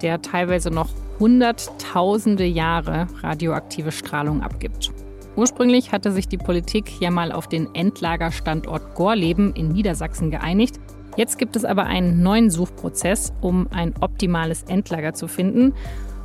der 0.00 0.22
teilweise 0.22 0.70
noch 0.70 0.90
hunderttausende 1.18 2.44
Jahre 2.44 3.08
radioaktive 3.20 3.90
Strahlung 3.90 4.42
abgibt. 4.42 4.92
Ursprünglich 5.34 5.90
hatte 5.90 6.12
sich 6.12 6.28
die 6.28 6.38
Politik 6.38 7.00
ja 7.00 7.10
mal 7.10 7.32
auf 7.32 7.48
den 7.48 7.74
Endlagerstandort 7.74 8.94
Gorleben 8.94 9.54
in 9.54 9.72
Niedersachsen 9.72 10.30
geeinigt. 10.30 10.78
Jetzt 11.16 11.36
gibt 11.36 11.56
es 11.56 11.64
aber 11.64 11.86
einen 11.86 12.22
neuen 12.22 12.48
Suchprozess, 12.48 13.32
um 13.40 13.66
ein 13.72 13.92
optimales 14.00 14.62
Endlager 14.62 15.14
zu 15.14 15.26
finden. 15.26 15.74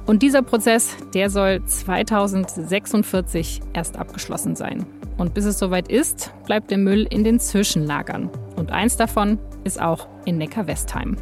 Und 0.07 0.23
dieser 0.23 0.41
Prozess, 0.41 0.95
der 1.13 1.29
soll 1.29 1.63
2046 1.65 3.59
erst 3.73 3.97
abgeschlossen 3.97 4.55
sein. 4.55 4.85
Und 5.17 5.33
bis 5.33 5.43
es 5.45 5.59
soweit 5.59 5.89
ist, 5.89 6.33
bleibt 6.45 6.71
der 6.71 6.77
Müll 6.77 7.05
in 7.09 7.25
den 7.25 7.39
Zwischenlagern. 7.39 8.29
Und 8.55 8.71
eins 8.71 8.95
davon 8.95 9.37
ist 9.65 9.81
auch 9.81 10.07
in 10.25 10.37
Neckar-Westheim. 10.37 11.17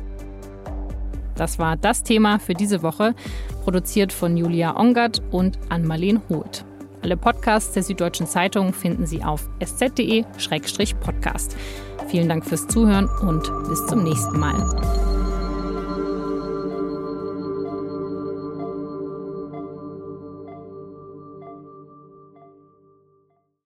Das 1.35 1.57
war 1.59 1.75
das 1.77 2.03
Thema 2.03 2.37
für 2.39 2.53
diese 2.53 2.83
Woche, 2.83 3.15
produziert 3.63 4.13
von 4.13 4.37
Julia 4.37 4.77
Ongert 4.77 5.21
und 5.31 5.57
Ann-Marleen 5.69 6.21
Hoth. 6.29 6.63
Alle 7.01 7.17
Podcasts 7.17 7.73
der 7.73 7.83
Süddeutschen 7.83 8.27
Zeitung 8.27 8.71
finden 8.71 9.05
Sie 9.05 9.23
auf 9.23 9.49
sz.de-podcast. 9.59 11.55
Vielen 12.07 12.29
Dank 12.29 12.45
fürs 12.45 12.67
Zuhören 12.67 13.09
und 13.21 13.51
bis 13.67 13.85
zum 13.87 14.03
nächsten 14.03 14.39
Mal. 14.39 15.14